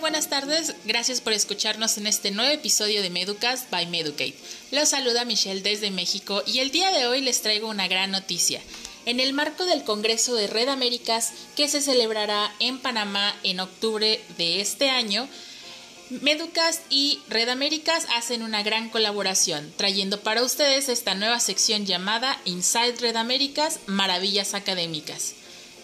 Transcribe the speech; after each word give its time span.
Buenas 0.00 0.28
tardes. 0.28 0.74
Gracias 0.84 1.20
por 1.22 1.32
escucharnos 1.32 1.96
en 1.96 2.06
este 2.06 2.30
nuevo 2.30 2.52
episodio 2.52 3.00
de 3.00 3.08
Meducast 3.08 3.70
by 3.70 3.86
Meducate. 3.86 4.36
Los 4.70 4.90
saluda 4.90 5.24
Michelle 5.24 5.62
desde 5.62 5.90
México 5.90 6.42
y 6.46 6.58
el 6.58 6.70
día 6.70 6.90
de 6.90 7.06
hoy 7.06 7.22
les 7.22 7.40
traigo 7.40 7.68
una 7.68 7.88
gran 7.88 8.10
noticia. 8.10 8.60
En 9.06 9.20
el 9.20 9.32
marco 9.32 9.64
del 9.64 9.84
Congreso 9.84 10.34
de 10.34 10.48
Red 10.48 10.68
Américas 10.68 11.32
que 11.56 11.68
se 11.68 11.80
celebrará 11.80 12.52
en 12.60 12.78
Panamá 12.78 13.34
en 13.42 13.58
octubre 13.60 14.20
de 14.36 14.60
este 14.60 14.90
año, 14.90 15.28
Meducast 16.10 16.82
y 16.90 17.20
Red 17.28 17.48
Américas 17.48 18.06
hacen 18.14 18.42
una 18.42 18.62
gran 18.62 18.90
colaboración, 18.90 19.72
trayendo 19.76 20.20
para 20.20 20.42
ustedes 20.42 20.90
esta 20.90 21.14
nueva 21.14 21.40
sección 21.40 21.86
llamada 21.86 22.38
Inside 22.44 22.96
Red 23.00 23.16
Américas 23.16 23.80
Maravillas 23.86 24.52
Académicas. 24.52 25.34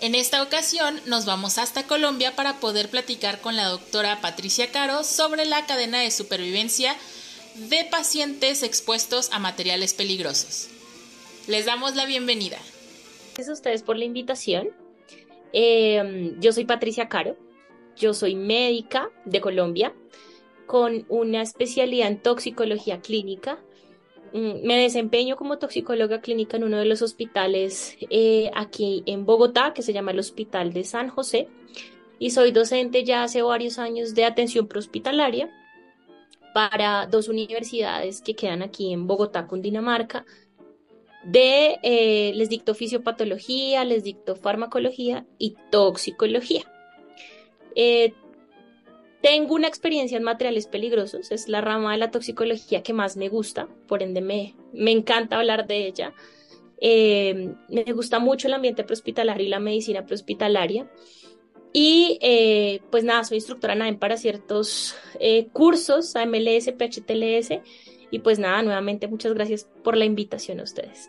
En 0.03 0.17
esta 0.17 0.43
ocasión 0.43 1.01
nos 1.07 1.27
vamos 1.27 1.59
hasta 1.59 1.87
Colombia 1.87 2.35
para 2.35 2.59
poder 2.59 2.91
platicar 2.91 3.41
con 3.41 3.55
la 3.55 3.69
doctora 3.69 4.21
Patricia 4.21 4.73
Caro 4.73 5.05
sobre 5.05 5.45
la 5.45 5.65
cadena 5.65 6.01
de 6.01 6.11
supervivencia 6.11 6.97
de 7.71 7.87
pacientes 7.89 8.65
expuestos 8.65 9.31
a 9.33 9.39
materiales 9.39 9.95
peligrosos. 9.95 10.69
Les 11.47 11.67
damos 11.67 11.95
la 11.95 12.05
bienvenida. 12.05 12.59
Gracias 13.35 13.51
a 13.51 13.53
ustedes 13.53 13.85
por 13.85 13.97
la 13.97 14.05
invitación. 14.05 14.71
Eh, 15.53 16.35
yo 16.41 16.53
soy 16.53 16.65
Patricia 16.65 17.09
Caro, 17.09 17.37
yo 17.97 18.13
soy 18.13 18.35
médica 18.35 19.09
de 19.25 19.41
Colombia 19.41 19.95
con 20.67 21.07
una 21.11 21.43
especialidad 21.43 22.09
en 22.09 22.21
toxicología 22.21 23.01
clínica 23.01 23.61
me 24.33 24.77
desempeño 24.79 25.37
como 25.37 25.59
toxicóloga 25.59 26.21
clínica 26.21 26.57
en 26.57 26.65
uno 26.65 26.79
de 26.79 26.87
los 26.87 27.03
hospitales 27.03 27.97
eh, 28.11 28.51
aquí 28.55 29.03
en 29.07 29.27
Bogotá, 29.27 29.73
que 29.75 29.83
se 29.83 29.93
llama 29.93 30.13
el 30.13 30.19
Hospital 30.19 30.73
de 30.73 30.85
San 30.85 31.09
José, 31.09 31.49
y 32.19 32.31
soy 32.31 32.53
docente 32.53 33.05
ya 33.05 33.25
hace 33.25 33.43
varios 33.43 33.79
años 33.79 34.15
de 34.15 34.25
atención 34.25 34.69
prehospitalaria 34.69 35.51
para 36.55 37.07
dos 37.07 37.29
universidades 37.29 38.23
que 38.23 38.35
quedan 38.35 38.63
aquí 38.63 38.93
en 38.93 39.07
Bogotá, 39.07 39.47
Cundinamarca. 39.47 40.25
De, 41.25 41.79
eh, 41.83 42.33
les 42.35 42.49
dicto 42.49 42.75
fisiopatología, 42.75 43.85
les 43.85 44.03
dicto 44.03 44.35
farmacología 44.35 45.25
y 45.39 45.57
toxicología. 45.71 46.63
Eh, 47.75 48.13
tengo 49.23 49.55
una 49.55 49.69
experiencia 49.69 50.19
en 50.19 50.25
materiales 50.25 50.67
peligrosos, 50.67 51.31
es 51.31 51.49
la 51.49 51.61
rama 51.61 51.93
de 51.93 51.99
la 51.99 52.11
toxicología 52.11 52.83
que 52.83 52.93
más 52.93 53.17
me 53.17 53.29
gusta, 53.29 53.69
por 53.87 54.03
ende 54.03 54.21
me, 54.21 54.57
me 54.73 54.91
encanta 54.91 55.37
hablar 55.37 55.67
de 55.67 55.87
ella. 55.87 56.13
Eh, 56.81 57.55
me 57.69 57.85
gusta 57.93 58.19
mucho 58.19 58.49
el 58.49 58.55
ambiente 58.55 58.83
prehospitalario 58.83 59.47
y 59.47 59.49
la 59.49 59.61
medicina 59.61 60.05
prehospitalaria. 60.05 60.91
Y 61.73 62.19
eh, 62.21 62.81
pues 62.91 63.05
nada, 63.05 63.23
soy 63.23 63.37
instructora 63.37 63.77
NAEM 63.77 63.99
para 63.99 64.17
ciertos 64.17 64.97
eh, 65.21 65.47
cursos, 65.53 66.17
AMLS, 66.17 66.73
PHTLS. 66.77 67.61
Y 68.11 68.19
pues 68.19 68.41
nada, 68.41 68.63
nuevamente 68.63 69.07
muchas 69.07 69.33
gracias 69.33 69.71
por 69.85 69.97
la 69.97 70.05
invitación 70.05 70.59
a 70.61 70.65
ustedes. 70.65 71.09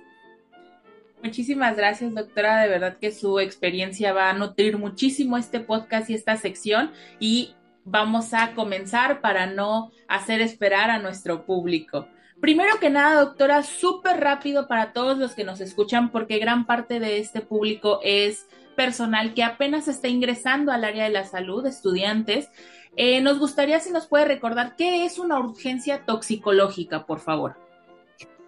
Muchísimas 1.24 1.76
gracias, 1.76 2.14
doctora. 2.14 2.62
De 2.62 2.70
verdad 2.70 2.98
que 3.00 3.12
su 3.12 3.40
experiencia 3.40 4.14
va 4.14 4.30
a 4.30 4.34
nutrir 4.34 4.78
muchísimo 4.78 5.38
este 5.38 5.60
podcast 5.60 6.10
y 6.10 6.14
esta 6.14 6.38
sección. 6.38 6.92
Y 7.20 7.56
vamos 7.86 8.34
a 8.34 8.54
comenzar 8.54 9.22
para 9.22 9.46
no 9.46 9.92
hacer 10.08 10.42
esperar 10.42 10.90
a 10.90 11.00
nuestro 11.00 11.46
público. 11.46 12.08
Primero 12.40 12.78
que 12.80 12.90
nada, 12.90 13.22
doctora, 13.24 13.64
súper 13.64 14.20
rápido 14.20 14.68
para 14.68 14.92
todos 14.92 15.18
los 15.18 15.34
que 15.34 15.46
nos 15.46 15.62
escuchan, 15.62 16.12
porque 16.12 16.40
gran 16.40 16.66
parte 16.66 17.00
de 17.00 17.20
este 17.20 17.42
público 17.42 18.00
es 18.04 18.48
personal 18.76 19.34
que 19.34 19.44
apenas 19.44 19.88
está 19.88 20.08
ingresando 20.08 20.72
al 20.72 20.84
área 20.84 21.06
de 21.06 21.10
la 21.10 21.26
salud, 21.26 21.66
estudiantes. 21.66 22.50
Eh, 22.96 23.22
nos 23.22 23.40
gustaría 23.40 23.80
si 23.80 23.92
nos 23.92 24.08
puede 24.08 24.26
recordar 24.26 24.76
qué 24.76 25.06
es 25.06 25.20
una 25.20 25.40
urgencia 25.40 26.06
toxicológica, 26.06 27.06
por 27.06 27.20
favor. 27.20 27.56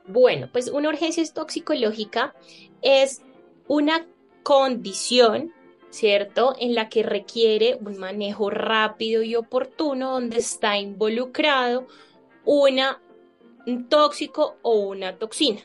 Bueno, 0.07 0.49
pues 0.51 0.69
una 0.69 0.89
urgencia 0.89 1.23
toxicológica 1.33 2.33
es 2.81 3.21
una 3.67 4.05
condición 4.43 5.53
¿cierto? 5.95 6.55
En 6.59 6.75
la 6.75 6.89
que 6.89 7.03
requiere 7.03 7.77
un 7.79 7.97
manejo 7.97 8.49
rápido 8.49 9.23
y 9.23 9.35
oportuno 9.35 10.11
donde 10.11 10.39
está 10.39 10.77
involucrado 10.77 11.87
una, 12.43 13.01
un 13.65 13.87
tóxico 13.87 14.57
o 14.61 14.79
una 14.79 15.17
toxina. 15.17 15.61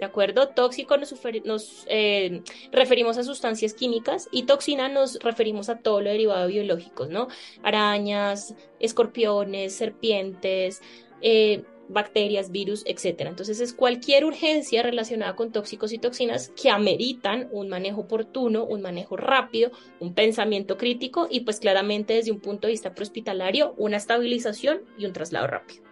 ¿De 0.00 0.04
acuerdo? 0.04 0.48
Tóxico 0.48 0.96
nos, 0.96 1.86
eh, 1.88 2.42
referimos 2.72 3.18
a 3.18 3.24
sustancias 3.24 3.74
químicas 3.74 4.28
y 4.32 4.44
toxina 4.44 4.88
nos 4.88 5.18
referimos 5.20 5.68
a 5.68 5.78
todo 5.78 6.00
lo 6.00 6.10
derivado 6.10 6.46
de 6.46 6.54
biológicos, 6.54 7.08
¿no? 7.08 7.28
Arañas, 7.62 8.54
escorpiones, 8.80 9.74
serpientes, 9.74 10.82
eh, 11.20 11.64
bacterias, 11.88 12.50
virus, 12.50 12.82
etc. 12.86 13.22
Entonces 13.26 13.60
es 13.60 13.72
cualquier 13.72 14.24
urgencia 14.24 14.82
relacionada 14.82 15.34
con 15.36 15.52
tóxicos 15.52 15.92
y 15.92 15.98
toxinas 15.98 16.52
que 16.60 16.70
ameritan 16.70 17.48
un 17.50 17.68
manejo 17.68 18.02
oportuno, 18.02 18.64
un 18.64 18.82
manejo 18.82 19.16
rápido, 19.16 19.70
un 20.00 20.14
pensamiento 20.14 20.76
crítico 20.76 21.28
y 21.30 21.40
pues 21.40 21.60
claramente 21.60 22.14
desde 22.14 22.32
un 22.32 22.40
punto 22.40 22.66
de 22.66 22.72
vista 22.72 22.94
prehospitalario 22.94 23.74
una 23.76 23.96
estabilización 23.96 24.82
y 24.98 25.06
un 25.06 25.12
traslado 25.12 25.46
rápido. 25.46 25.82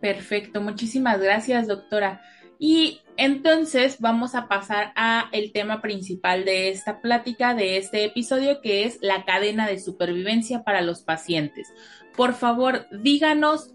Perfecto, 0.00 0.60
muchísimas 0.60 1.20
gracias 1.20 1.66
doctora. 1.66 2.20
Y 2.58 3.00
entonces 3.16 4.00
vamos 4.00 4.34
a 4.34 4.48
pasar 4.48 4.92
a 4.96 5.28
el 5.32 5.52
tema 5.52 5.80
principal 5.80 6.44
de 6.44 6.68
esta 6.68 7.00
plática, 7.00 7.54
de 7.54 7.78
este 7.78 8.04
episodio, 8.04 8.60
que 8.60 8.84
es 8.84 8.98
la 9.00 9.24
cadena 9.24 9.66
de 9.66 9.78
supervivencia 9.78 10.62
para 10.62 10.80
los 10.80 11.02
pacientes. 11.02 11.72
Por 12.16 12.34
favor, 12.34 12.86
díganos 12.90 13.73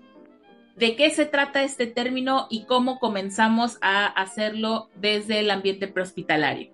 de 0.79 0.95
qué 0.95 1.09
se 1.09 1.25
trata 1.25 1.63
este 1.63 1.87
término 1.87 2.47
y 2.49 2.63
cómo 2.63 2.99
comenzamos 2.99 3.77
a 3.81 4.05
hacerlo 4.07 4.89
desde 4.95 5.39
el 5.39 5.51
ambiente 5.51 5.89
prehospitalario. 5.89 6.71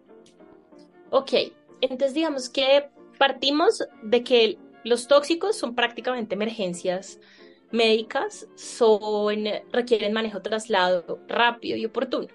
Ok, 1.09 1.33
entonces 1.81 2.13
digamos 2.13 2.49
que 2.49 2.88
partimos 3.17 3.83
de 4.03 4.23
que 4.23 4.59
los 4.83 5.07
tóxicos 5.07 5.57
son 5.57 5.73
prácticamente 5.73 6.35
emergencias 6.35 7.19
médicas, 7.71 8.47
son, 8.55 9.45
requieren 9.71 10.13
manejo 10.13 10.41
traslado 10.41 11.19
rápido 11.27 11.75
y 11.75 11.85
oportuno. 11.85 12.27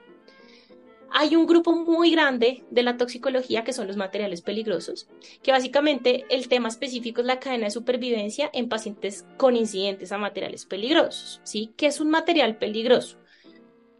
Hay 1.13 1.35
un 1.35 1.47
grupo 1.47 1.73
muy 1.75 2.13
grande 2.13 2.65
de 2.71 2.83
la 2.83 2.97
toxicología 2.97 3.65
que 3.65 3.73
son 3.73 3.89
los 3.89 3.97
materiales 3.97 4.43
peligrosos, 4.43 5.09
que 5.43 5.51
básicamente 5.51 6.25
el 6.31 6.49
tema 6.49 6.69
específico 6.69 7.21
es 7.21 7.27
la 7.27 7.41
cadena 7.41 7.65
de 7.65 7.71
supervivencia 7.71 8.49
en 8.53 8.69
pacientes 8.69 9.27
con 9.37 9.57
incidentes 9.57 10.13
a 10.13 10.19
materiales 10.19 10.67
peligrosos. 10.67 11.41
¿sí? 11.43 11.73
¿Qué 11.77 11.87
es 11.87 12.01
un 12.01 12.11
material 12.11 12.59
peligroso? 12.59 13.19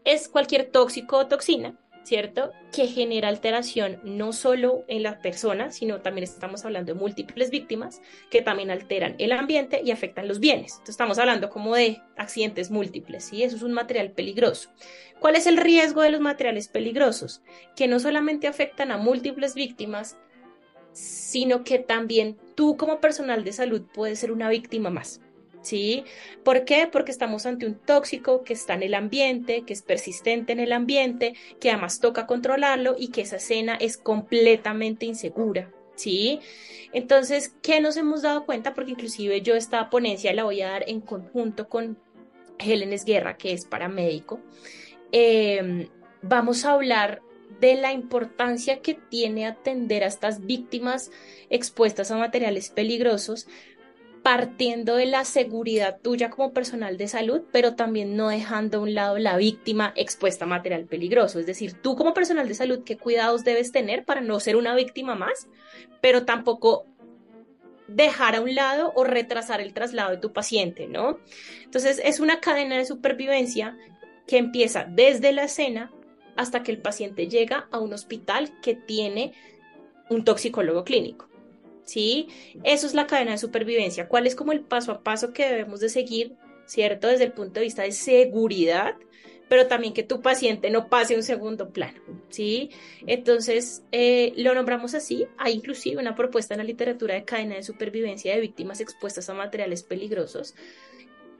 Es 0.05 0.29
cualquier 0.29 0.71
tóxico 0.71 1.17
o 1.17 1.27
toxina 1.27 1.80
¿cierto? 2.03 2.51
Que 2.71 2.87
genera 2.87 3.27
alteración 3.27 3.99
no 4.03 4.33
solo 4.33 4.83
en 4.87 5.03
la 5.03 5.19
persona, 5.19 5.71
sino 5.71 6.01
también 6.01 6.23
estamos 6.23 6.65
hablando 6.65 6.93
de 6.93 6.99
múltiples 6.99 7.49
víctimas 7.49 8.01
que 8.29 8.41
también 8.41 8.71
alteran 8.71 9.15
el 9.19 9.31
ambiente 9.31 9.81
y 9.83 9.91
afectan 9.91 10.27
los 10.27 10.39
bienes. 10.39 10.73
Entonces 10.73 10.93
estamos 10.93 11.19
hablando 11.19 11.49
como 11.49 11.75
de 11.75 12.01
accidentes 12.17 12.71
múltiples 12.71 13.31
y 13.33 13.43
eso 13.43 13.55
es 13.55 13.61
un 13.61 13.73
material 13.73 14.11
peligroso. 14.11 14.69
¿Cuál 15.19 15.35
es 15.35 15.47
el 15.47 15.57
riesgo 15.57 16.01
de 16.01 16.11
los 16.11 16.21
materiales 16.21 16.67
peligrosos? 16.67 17.41
Que 17.75 17.87
no 17.87 17.99
solamente 17.99 18.47
afectan 18.47 18.91
a 18.91 18.97
múltiples 18.97 19.53
víctimas, 19.53 20.17
sino 20.93 21.63
que 21.63 21.79
también 21.79 22.37
tú 22.55 22.75
como 22.77 22.99
personal 22.99 23.43
de 23.43 23.53
salud 23.53 23.83
puedes 23.93 24.19
ser 24.19 24.31
una 24.31 24.49
víctima 24.49 24.89
más. 24.89 25.21
¿Sí? 25.61 26.03
¿Por 26.43 26.65
qué? 26.65 26.87
Porque 26.91 27.11
estamos 27.11 27.45
ante 27.45 27.65
un 27.65 27.75
tóxico 27.75 28.43
que 28.43 28.53
está 28.53 28.73
en 28.73 28.83
el 28.83 28.93
ambiente, 28.93 29.63
que 29.63 29.73
es 29.73 29.81
persistente 29.81 30.53
en 30.53 30.59
el 30.59 30.73
ambiente, 30.73 31.35
que 31.59 31.69
además 31.69 31.99
toca 31.99 32.27
controlarlo 32.27 32.95
y 32.97 33.09
que 33.09 33.21
esa 33.21 33.37
escena 33.37 33.75
es 33.75 33.97
completamente 33.97 35.05
insegura, 35.05 35.71
¿sí? 35.95 36.39
Entonces, 36.93 37.55
¿qué 37.61 37.79
nos 37.79 37.97
hemos 37.97 38.21
dado 38.21 38.45
cuenta? 38.45 38.73
Porque 38.73 38.91
inclusive 38.91 39.41
yo 39.41 39.55
esta 39.55 39.89
ponencia 39.89 40.33
la 40.33 40.43
voy 40.43 40.61
a 40.61 40.69
dar 40.69 40.83
en 40.87 41.01
conjunto 41.01 41.69
con 41.69 41.97
Helen 42.59 42.95
Guerra, 43.05 43.37
que 43.37 43.53
es 43.53 43.65
paramédico. 43.65 44.39
Em, 45.11 45.87
vamos 46.21 46.65
a 46.65 46.73
hablar 46.73 47.21
de 47.59 47.75
la 47.75 47.93
importancia 47.93 48.81
que 48.81 48.95
tiene 48.95 49.45
atender 49.45 50.03
a 50.03 50.07
estas 50.07 50.45
víctimas 50.45 51.11
expuestas 51.49 52.09
a 52.11 52.17
materiales 52.17 52.69
peligrosos, 52.69 53.47
partiendo 54.23 54.95
de 54.95 55.07
la 55.07 55.25
seguridad 55.25 55.99
tuya 55.99 56.29
como 56.29 56.53
personal 56.53 56.97
de 56.97 57.07
salud, 57.07 57.41
pero 57.51 57.75
también 57.75 58.15
no 58.15 58.29
dejando 58.29 58.77
a 58.77 58.81
un 58.81 58.93
lado 58.93 59.17
la 59.17 59.35
víctima 59.37 59.93
expuesta 59.95 60.45
a 60.45 60.47
material 60.47 60.85
peligroso. 60.85 61.39
Es 61.39 61.47
decir, 61.47 61.73
tú 61.73 61.95
como 61.95 62.13
personal 62.13 62.47
de 62.47 62.53
salud, 62.53 62.83
¿qué 62.85 62.97
cuidados 62.97 63.43
debes 63.43 63.71
tener 63.71 64.05
para 64.05 64.21
no 64.21 64.39
ser 64.39 64.55
una 64.57 64.75
víctima 64.75 65.15
más? 65.15 65.47
Pero 66.01 66.25
tampoco 66.25 66.85
dejar 67.87 68.35
a 68.35 68.41
un 68.41 68.53
lado 68.53 68.93
o 68.95 69.03
retrasar 69.03 69.59
el 69.59 69.73
traslado 69.73 70.11
de 70.11 70.17
tu 70.17 70.31
paciente, 70.31 70.87
¿no? 70.87 71.19
Entonces 71.63 71.99
es 72.03 72.19
una 72.19 72.39
cadena 72.39 72.77
de 72.77 72.85
supervivencia 72.85 73.77
que 74.27 74.37
empieza 74.37 74.85
desde 74.87 75.31
la 75.33 75.45
escena 75.45 75.91
hasta 76.37 76.63
que 76.63 76.71
el 76.71 76.81
paciente 76.81 77.27
llega 77.27 77.67
a 77.71 77.79
un 77.79 77.91
hospital 77.93 78.59
que 78.61 78.75
tiene 78.75 79.33
un 80.09 80.23
toxicólogo 80.23 80.83
clínico. 80.83 81.30
¿Sí? 81.83 82.27
Eso 82.63 82.87
es 82.87 82.93
la 82.93 83.07
cadena 83.07 83.31
de 83.31 83.37
supervivencia. 83.37 84.07
¿Cuál 84.07 84.27
es 84.27 84.35
como 84.35 84.51
el 84.51 84.61
paso 84.61 84.91
a 84.91 85.03
paso 85.03 85.33
que 85.33 85.47
debemos 85.47 85.79
de 85.79 85.89
seguir, 85.89 86.35
¿cierto? 86.65 87.07
Desde 87.07 87.25
el 87.25 87.33
punto 87.33 87.59
de 87.59 87.65
vista 87.65 87.83
de 87.83 87.91
seguridad, 87.91 88.95
pero 89.51 89.67
también 89.67 89.93
que 89.93 90.03
tu 90.03 90.21
paciente 90.21 90.69
no 90.69 90.87
pase 90.87 91.15
un 91.15 91.23
segundo 91.23 91.71
plano, 91.71 91.99
¿sí? 92.29 92.69
Entonces, 93.05 93.83
eh, 93.91 94.31
lo 94.37 94.55
nombramos 94.55 94.93
así. 94.93 95.27
Hay 95.37 95.53
inclusive 95.53 96.01
una 96.01 96.15
propuesta 96.15 96.53
en 96.53 96.59
la 96.59 96.63
literatura 96.63 97.15
de 97.15 97.25
cadena 97.25 97.55
de 97.55 97.63
supervivencia 97.63 98.33
de 98.33 98.39
víctimas 98.39 98.79
expuestas 98.79 99.29
a 99.29 99.33
materiales 99.33 99.83
peligrosos, 99.83 100.55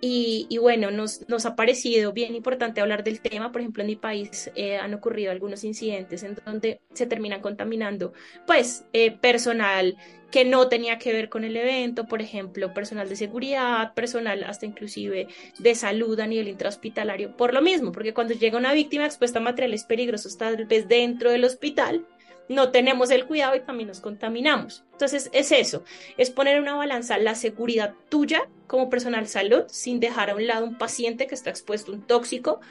y, 0.03 0.57
bueno, 0.57 0.89
nos, 0.89 1.29
nos, 1.29 1.45
ha 1.45 1.55
parecido 1.55 2.11
bien 2.11 2.33
importante 2.33 2.81
hablar 2.81 3.03
del 3.03 3.21
tema. 3.21 3.51
Por 3.51 3.61
ejemplo, 3.61 3.83
en 3.83 3.87
mi 3.87 3.95
país 3.95 4.49
eh, 4.55 4.77
han 4.77 4.95
ocurrido 4.95 5.31
algunos 5.31 5.63
incidentes 5.63 6.23
en 6.23 6.35
donde 6.43 6.81
se 6.93 7.05
terminan 7.05 7.41
contaminando, 7.41 8.11
pues, 8.47 8.85
eh, 8.93 9.11
personal 9.11 9.95
que 10.31 10.43
no 10.43 10.69
tenía 10.69 10.97
que 10.97 11.13
ver 11.13 11.29
con 11.29 11.43
el 11.43 11.55
evento, 11.55 12.07
por 12.07 12.21
ejemplo, 12.21 12.73
personal 12.73 13.09
de 13.09 13.15
seguridad, 13.15 13.93
personal 13.93 14.43
hasta 14.45 14.65
inclusive 14.65 15.27
de 15.59 15.75
salud 15.75 16.19
a 16.19 16.25
nivel 16.25 16.47
intrahospitalario, 16.47 17.35
por 17.35 17.53
lo 17.53 17.61
mismo, 17.61 17.91
porque 17.91 18.13
cuando 18.13 18.33
llega 18.33 18.57
una 18.57 18.73
víctima 18.73 19.05
expuesta 19.05 19.39
a 19.39 19.41
materiales 19.41 19.83
peligrosos 19.83 20.37
tal 20.37 20.65
vez 20.65 20.87
dentro 20.87 21.31
del 21.31 21.43
hospital, 21.43 22.07
no 22.51 22.71
tenemos 22.71 23.09
el 23.11 23.25
cuidado 23.25 23.55
y 23.55 23.61
también 23.61 23.87
nos 23.87 23.99
contaminamos. 23.99 24.83
Entonces 24.91 25.29
es 25.33 25.51
eso, 25.51 25.83
es 26.17 26.29
poner 26.29 26.57
en 26.57 26.63
una 26.63 26.75
balanza 26.75 27.17
la 27.17 27.35
seguridad 27.35 27.95
tuya 28.09 28.47
como 28.67 28.89
personal 28.89 29.27
salud 29.27 29.63
sin 29.67 29.99
dejar 29.99 30.29
a 30.29 30.35
un 30.35 30.47
lado 30.47 30.65
un 30.65 30.77
paciente 30.77 31.27
que 31.27 31.35
está 31.35 31.49
expuesto 31.49 31.91
a 31.91 31.95
un 31.95 32.01
tóxico 32.01 32.61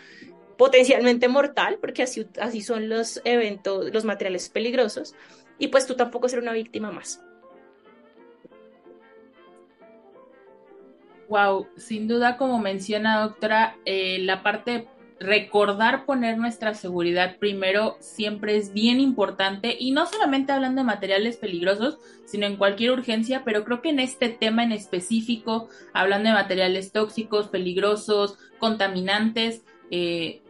potencialmente 0.56 1.26
mortal, 1.26 1.78
porque 1.80 2.02
así, 2.02 2.26
así 2.38 2.60
son 2.60 2.90
los 2.90 3.22
eventos, 3.24 3.90
los 3.94 4.04
materiales 4.04 4.50
peligrosos, 4.50 5.14
y 5.58 5.68
pues 5.68 5.86
tú 5.86 5.94
tampoco 5.94 6.28
ser 6.28 6.40
una 6.40 6.52
víctima 6.52 6.92
más. 6.92 7.22
Wow, 11.30 11.68
sin 11.76 12.08
duda, 12.08 12.36
como 12.36 12.58
menciona 12.58 13.22
doctora, 13.22 13.78
eh, 13.86 14.18
la 14.18 14.42
parte 14.42 14.86
recordar 15.20 16.06
poner 16.06 16.38
nuestra 16.38 16.72
seguridad 16.72 17.36
primero 17.36 17.98
siempre 18.00 18.56
es 18.56 18.72
bien 18.72 19.00
importante 19.00 19.76
y 19.78 19.92
no 19.92 20.06
solamente 20.06 20.50
hablando 20.50 20.80
de 20.80 20.86
materiales 20.86 21.36
peligrosos, 21.36 21.98
sino 22.24 22.46
en 22.46 22.56
cualquier 22.56 22.92
urgencia, 22.92 23.42
pero 23.44 23.64
creo 23.64 23.82
que 23.82 23.90
en 23.90 24.00
este 24.00 24.30
tema 24.30 24.64
en 24.64 24.72
específico, 24.72 25.68
hablando 25.92 26.30
de 26.30 26.34
materiales 26.34 26.90
tóxicos, 26.90 27.48
peligrosos, 27.48 28.38
contaminantes, 28.58 29.62
eh, 29.90 30.40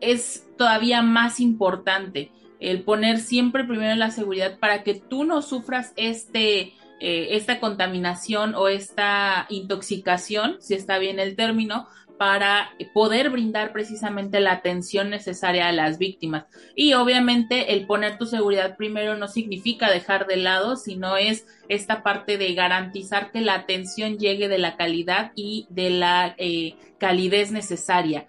es 0.00 0.44
todavía 0.58 1.02
más 1.02 1.38
importante 1.38 2.32
el 2.58 2.82
poner 2.82 3.18
siempre 3.18 3.64
primero 3.64 3.94
la 3.94 4.10
seguridad 4.10 4.58
para 4.58 4.82
que 4.82 4.94
tú 4.94 5.24
no 5.24 5.40
sufras 5.40 5.92
este, 5.96 6.72
eh, 7.00 7.28
esta 7.30 7.60
contaminación 7.60 8.56
o 8.56 8.66
esta 8.66 9.46
intoxicación, 9.50 10.56
si 10.60 10.74
está 10.74 10.98
bien 10.98 11.20
el 11.20 11.36
término, 11.36 11.86
para 12.18 12.70
poder 12.94 13.30
brindar 13.30 13.72
precisamente 13.72 14.40
la 14.40 14.52
atención 14.52 15.10
necesaria 15.10 15.68
a 15.68 15.72
las 15.72 15.98
víctimas. 15.98 16.46
Y 16.74 16.94
obviamente 16.94 17.74
el 17.74 17.86
poner 17.86 18.18
tu 18.18 18.26
seguridad 18.26 18.76
primero 18.76 19.16
no 19.16 19.28
significa 19.28 19.90
dejar 19.90 20.26
de 20.26 20.36
lado, 20.36 20.76
sino 20.76 21.16
es 21.16 21.46
esta 21.68 22.02
parte 22.02 22.38
de 22.38 22.54
garantizar 22.54 23.32
que 23.32 23.40
la 23.40 23.54
atención 23.54 24.18
llegue 24.18 24.48
de 24.48 24.58
la 24.58 24.76
calidad 24.76 25.32
y 25.34 25.66
de 25.70 25.90
la 25.90 26.34
eh, 26.38 26.74
calidez 26.98 27.52
necesaria. 27.52 28.26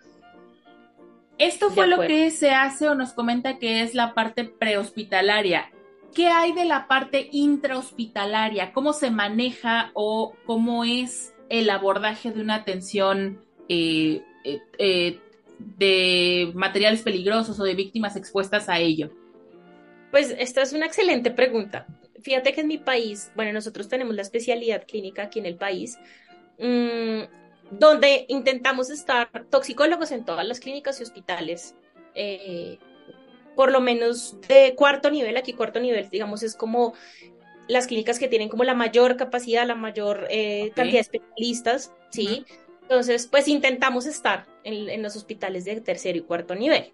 Esto 1.38 1.70
fue 1.70 1.88
lo 1.88 2.02
que 2.02 2.32
se 2.32 2.52
hace 2.52 2.90
o 2.90 2.96
nos 2.96 3.14
comenta 3.14 3.60
que 3.60 3.82
es 3.82 3.94
la 3.94 4.14
parte 4.16 4.44
prehospitalaria. 4.44 5.72
¿Qué 6.16 6.30
hay 6.30 6.52
de 6.52 6.66
la 6.66 6.88
parte 6.88 7.30
intrahospitalaria? 7.32 8.74
¿Cómo 8.74 8.92
se 8.92 9.12
maneja 9.12 9.92
o 9.94 10.34
cómo 10.46 10.84
es 10.84 11.36
el 11.50 11.70
abordaje 11.70 12.32
de 12.32 12.42
una 12.42 12.56
atención 12.56 13.47
eh, 13.70 14.24
eh, 14.44 14.62
eh, 14.78 15.20
de 15.60 16.52
materiales 16.54 17.02
peligrosos 17.02 17.60
o 17.60 17.64
de 17.64 17.76
víctimas 17.76 18.16
expuestas 18.16 18.70
a 18.70 18.80
ello? 18.80 19.12
Pues 20.12 20.34
esta 20.38 20.62
es 20.62 20.74
una 20.74 20.86
excelente 20.86 21.32
pregunta. 21.32 21.86
Fíjate 22.22 22.54
que 22.54 22.62
en 22.62 22.68
mi 22.68 22.78
país, 22.78 23.32
bueno, 23.36 23.52
nosotros 23.54 23.88
tenemos 23.90 24.16
la 24.16 24.22
especialidad 24.22 24.86
clínica 24.88 25.24
aquí 25.24 25.40
en 25.40 25.46
el 25.46 25.56
país, 25.56 25.98
mm, 26.60 27.78
donde 27.78 28.26
intentamos 28.30 28.90
estar 28.90 29.30
toxicólogos 29.50 30.12
en 30.12 30.24
todas 30.24 30.48
las 30.48 30.60
clínicas 30.60 31.00
y 31.00 31.04
hospitales, 31.04 31.76
por 33.56 33.72
lo 33.72 33.82
menos 33.82 34.38
de 34.48 34.74
cuarto 34.76 35.12
nivel, 35.12 35.38
aquí 35.38 35.54
cuarto 35.54 35.80
nivel, 35.80 36.10
digamos, 36.10 36.42
es 36.42 36.56
como 36.56 36.94
las 37.68 37.86
clínicas 37.86 38.18
que 38.18 38.28
tienen 38.28 38.50
como 38.50 38.64
la 38.64 38.74
mayor 38.74 39.18
capacidad, 39.18 39.68
la 39.68 39.76
mayor 39.76 40.28
cantidad 40.74 40.94
de 40.94 41.00
especialistas, 41.00 41.94
¿sí? 42.10 42.46
Entonces, 42.88 43.28
pues 43.28 43.50
intentamos 43.50 44.06
estar 44.06 44.46
en, 44.64 45.04
los 45.04 45.18
hospitales 45.18 45.66
de 45.66 45.82
tercer 45.82 46.16
y 46.16 46.22
cuarto 46.22 46.56
nivel. 46.56 46.94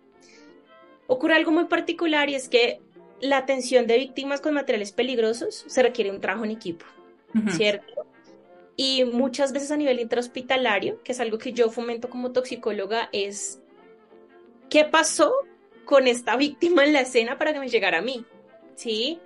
Ocurre 1.05 1.35
algo 1.35 1.51
muy 1.51 1.65
particular 1.65 2.31
y 2.31 2.35
es 2.35 2.49
que 2.49 2.81
la 3.21 3.37
atención 3.37 3.85
de 3.85 3.99
víctimas 3.99 4.41
con 4.41 4.55
materiales 4.55 4.91
peligrosos 4.91 5.65
se 5.67 5.83
requiere 5.83 6.09
un 6.09 6.19
trabajo 6.19 6.45
en 6.45 6.51
equipo, 6.51 6.83
¿cierto? 7.51 8.07
Y 8.75 9.05
muchas 9.05 9.53
veces 9.53 9.69
a 9.69 9.77
nivel 9.77 9.99
intrahospitalario, 9.99 11.03
que 11.03 11.11
es 11.11 11.19
algo 11.19 11.37
que 11.37 11.53
yo 11.53 11.69
fomento 11.69 12.09
como 12.09 12.31
toxicóloga, 12.31 13.09
es 13.11 13.61
¿qué 14.71 14.85
pasó 14.85 15.31
con 15.85 16.07
esta 16.07 16.35
víctima 16.37 16.83
en 16.85 16.93
la 16.93 17.01
escena 17.01 17.37
para 17.37 17.53
que 17.53 17.59
me 17.59 17.69
llegara 17.69 17.99
a 17.99 18.01
mí? 18.01 18.25
¿Sí? 18.73 19.19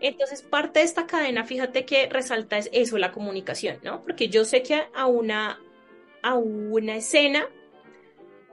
Entonces, 0.00 0.42
parte 0.42 0.78
de 0.78 0.84
esta 0.84 1.08
cadena, 1.08 1.44
fíjate 1.44 1.84
que 1.84 2.08
resalta 2.08 2.56
es 2.56 2.70
eso, 2.72 2.98
la 2.98 3.10
comunicación, 3.10 3.78
¿no? 3.82 4.02
Porque 4.04 4.28
yo 4.28 4.44
sé 4.44 4.62
que 4.62 4.80
a 4.94 5.06
una 5.06 5.58
a 6.24 6.34
una 6.36 6.96
escena 6.96 7.46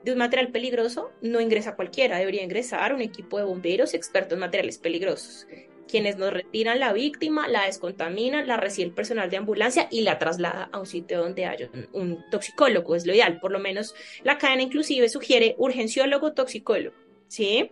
de 0.03 0.11
un 0.11 0.17
material 0.17 0.51
peligroso, 0.51 1.11
no 1.21 1.39
ingresa 1.39 1.75
cualquiera, 1.75 2.17
debería 2.17 2.43
ingresar 2.43 2.93
un 2.93 3.01
equipo 3.01 3.37
de 3.37 3.45
bomberos 3.45 3.93
expertos 3.93 4.33
en 4.33 4.39
materiales 4.41 4.77
peligrosos, 4.77 5.47
quienes 5.87 6.17
nos 6.17 6.33
retiran 6.33 6.79
la 6.79 6.91
víctima, 6.91 7.47
la 7.47 7.65
descontaminan, 7.65 8.45
la 8.45 8.57
recibe 8.57 8.89
el 8.89 8.93
personal 8.93 9.29
de 9.29 9.37
ambulancia 9.37 9.87
y 9.89 10.01
la 10.01 10.19
traslada 10.19 10.69
a 10.71 10.79
un 10.79 10.85
sitio 10.85 11.19
donde 11.19 11.45
haya 11.45 11.69
un, 11.93 12.23
toxicólogo, 12.29 12.93
es 12.93 13.05
lo 13.05 13.13
ideal, 13.13 13.39
por 13.39 13.51
lo 13.51 13.59
menos 13.59 13.95
la 14.23 14.37
cadena 14.37 14.63
inclusive 14.63 15.07
sugiere 15.07 15.55
urgenciólogo, 15.57 16.33
toxicólogo, 16.33 16.95
¿sí? 17.29 17.71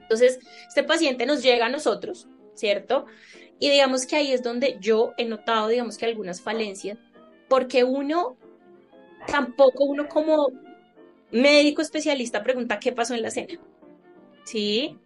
Entonces, 0.00 0.40
este 0.66 0.82
paciente 0.82 1.26
nos 1.26 1.42
llega 1.42 1.66
a 1.66 1.70
nosotros, 1.70 2.26
¿cierto? 2.54 3.04
Y 3.58 3.68
digamos 3.68 4.06
que 4.06 4.16
ahí 4.16 4.32
es 4.32 4.42
donde 4.42 4.78
yo 4.80 5.12
he 5.18 5.26
notado, 5.26 5.68
digamos 5.68 5.98
que 5.98 6.06
algunas 6.06 6.40
falencias, 6.40 6.96
porque 7.48 7.84
uno 7.84 8.38
tampoco 9.26 9.84
uno 9.84 10.08
como 10.08 10.52
médico 11.30 11.82
especialista 11.82 12.42
pregunta 12.42 12.78
qué 12.78 12.92
pasó 12.92 13.14
en 13.14 13.22
la 13.22 13.30
cena. 13.30 13.58
¿Sí? 14.44 14.96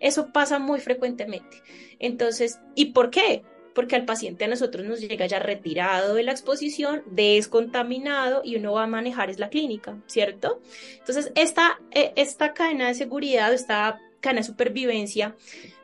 Eso 0.00 0.32
pasa 0.32 0.58
muy 0.58 0.80
frecuentemente. 0.80 1.62
Entonces, 1.98 2.60
¿y 2.74 2.86
por 2.86 3.10
qué? 3.10 3.42
Porque 3.74 3.96
al 3.96 4.04
paciente 4.04 4.44
a 4.44 4.48
nosotros 4.48 4.86
nos 4.86 5.00
llega 5.00 5.26
ya 5.26 5.38
retirado 5.38 6.14
de 6.14 6.22
la 6.22 6.32
exposición, 6.32 7.02
descontaminado 7.10 8.40
y 8.44 8.56
uno 8.56 8.72
va 8.72 8.84
a 8.84 8.88
manejar 8.88 9.28
es 9.28 9.38
la 9.38 9.50
clínica, 9.50 9.98
¿cierto? 10.06 10.60
Entonces, 10.98 11.30
esta, 11.34 11.78
eh, 11.90 12.12
esta 12.16 12.54
cadena 12.54 12.88
de 12.88 12.94
seguridad, 12.94 13.52
esta 13.52 14.00
cadena 14.20 14.40
de 14.40 14.46
supervivencia, 14.46 15.34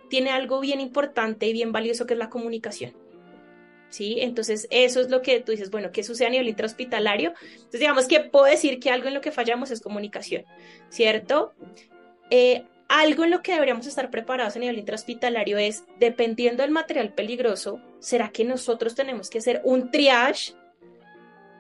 tiene 0.08 0.30
algo 0.30 0.60
bien 0.60 0.80
importante 0.80 1.46
y 1.46 1.52
bien 1.52 1.72
valioso 1.72 2.06
que 2.06 2.14
es 2.14 2.18
la 2.18 2.30
comunicación. 2.30 3.01
¿Sí? 3.92 4.16
Entonces, 4.20 4.66
eso 4.70 5.00
es 5.00 5.10
lo 5.10 5.22
que 5.22 5.40
tú 5.40 5.52
dices, 5.52 5.70
bueno, 5.70 5.92
¿qué 5.92 6.02
sucede 6.02 6.28
a 6.28 6.30
nivel 6.30 6.48
intrahospitalario? 6.48 7.34
Entonces, 7.42 7.80
digamos 7.80 8.06
que 8.06 8.20
puedo 8.20 8.46
decir 8.46 8.80
que 8.80 8.90
algo 8.90 9.06
en 9.06 9.14
lo 9.14 9.20
que 9.20 9.30
fallamos 9.30 9.70
es 9.70 9.80
comunicación, 9.80 10.44
¿cierto? 10.88 11.52
Eh, 12.30 12.64
algo 12.88 13.24
en 13.24 13.30
lo 13.30 13.42
que 13.42 13.52
deberíamos 13.52 13.86
estar 13.86 14.10
preparados 14.10 14.56
a 14.56 14.58
nivel 14.58 14.78
intrahospitalario 14.78 15.58
es, 15.58 15.84
dependiendo 15.98 16.62
del 16.62 16.72
material 16.72 17.12
peligroso, 17.12 17.80
¿será 18.00 18.30
que 18.30 18.44
nosotros 18.44 18.94
tenemos 18.94 19.28
que 19.28 19.38
hacer 19.38 19.60
un 19.64 19.90
triage 19.90 20.54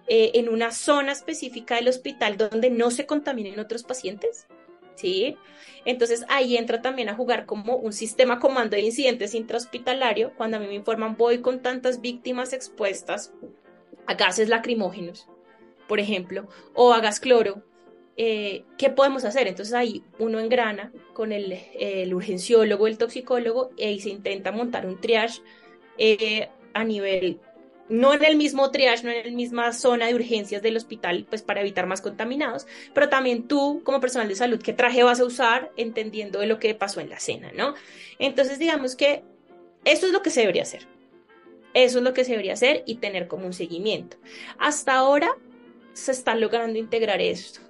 eh, 0.08 0.32
en 0.34 0.48
una 0.48 0.72
zona 0.72 1.12
específica 1.12 1.76
del 1.76 1.88
hospital 1.88 2.38
donde 2.38 2.70
no 2.70 2.90
se 2.90 3.04
contaminen 3.06 3.60
otros 3.60 3.82
pacientes? 3.82 4.46
¿Sí? 4.94 5.36
Entonces 5.84 6.24
ahí 6.28 6.56
entra 6.56 6.80
también 6.80 7.08
a 7.08 7.14
jugar 7.14 7.46
como 7.46 7.76
un 7.76 7.92
sistema 7.92 8.38
comando 8.38 8.76
de 8.76 8.82
incidentes 8.82 9.34
intrahospitalario. 9.34 10.32
Cuando 10.36 10.56
a 10.56 10.60
mí 10.60 10.66
me 10.66 10.74
informan, 10.74 11.16
voy 11.16 11.40
con 11.40 11.60
tantas 11.60 12.00
víctimas 12.00 12.52
expuestas 12.52 13.32
a 14.06 14.14
gases 14.14 14.48
lacrimógenos, 14.48 15.28
por 15.88 16.00
ejemplo, 16.00 16.48
o 16.74 16.92
a 16.92 17.00
gas 17.00 17.20
cloro. 17.20 17.62
Eh, 18.16 18.64
¿Qué 18.76 18.90
podemos 18.90 19.24
hacer? 19.24 19.48
Entonces 19.48 19.74
ahí 19.74 20.04
uno 20.18 20.38
engrana 20.38 20.92
con 21.14 21.32
el, 21.32 21.58
urgenciólogo, 22.14 22.86
el 22.86 22.98
toxicólogo, 22.98 23.70
y 23.76 24.00
se 24.00 24.10
intenta 24.10 24.52
montar 24.52 24.86
un 24.86 25.00
triage 25.00 25.40
eh, 25.98 26.48
a 26.74 26.84
nivel 26.84 27.40
no 27.88 28.14
en 28.14 28.24
el 28.24 28.36
mismo 28.36 28.70
triage, 28.70 29.04
no 29.04 29.10
en 29.10 29.26
la 29.26 29.36
misma 29.36 29.72
zona 29.72 30.06
de 30.06 30.14
urgencias 30.14 30.62
del 30.62 30.76
hospital, 30.76 31.26
pues 31.28 31.42
para 31.42 31.60
evitar 31.60 31.86
más 31.86 32.00
contaminados, 32.00 32.66
pero 32.94 33.08
también 33.08 33.48
tú 33.48 33.82
como 33.84 34.00
personal 34.00 34.28
de 34.28 34.34
salud, 34.34 34.62
qué 34.62 34.72
traje 34.72 35.02
vas 35.02 35.20
a 35.20 35.24
usar 35.24 35.72
entendiendo 35.76 36.40
de 36.40 36.46
lo 36.46 36.58
que 36.58 36.74
pasó 36.74 37.00
en 37.00 37.10
la 37.10 37.20
cena, 37.20 37.52
¿no? 37.54 37.74
Entonces 38.18 38.58
digamos 38.58 38.96
que 38.96 39.22
eso 39.84 40.06
es 40.06 40.12
lo 40.12 40.22
que 40.22 40.30
se 40.30 40.40
debería 40.40 40.62
hacer. 40.62 40.86
Eso 41.74 41.98
es 41.98 42.04
lo 42.04 42.12
que 42.12 42.24
se 42.24 42.32
debería 42.32 42.52
hacer 42.52 42.82
y 42.86 42.96
tener 42.96 43.28
como 43.28 43.46
un 43.46 43.54
seguimiento. 43.54 44.18
Hasta 44.58 44.94
ahora 44.94 45.36
se 45.94 46.12
está 46.12 46.34
logrando 46.34 46.78
integrar 46.78 47.20
esto, 47.20 47.60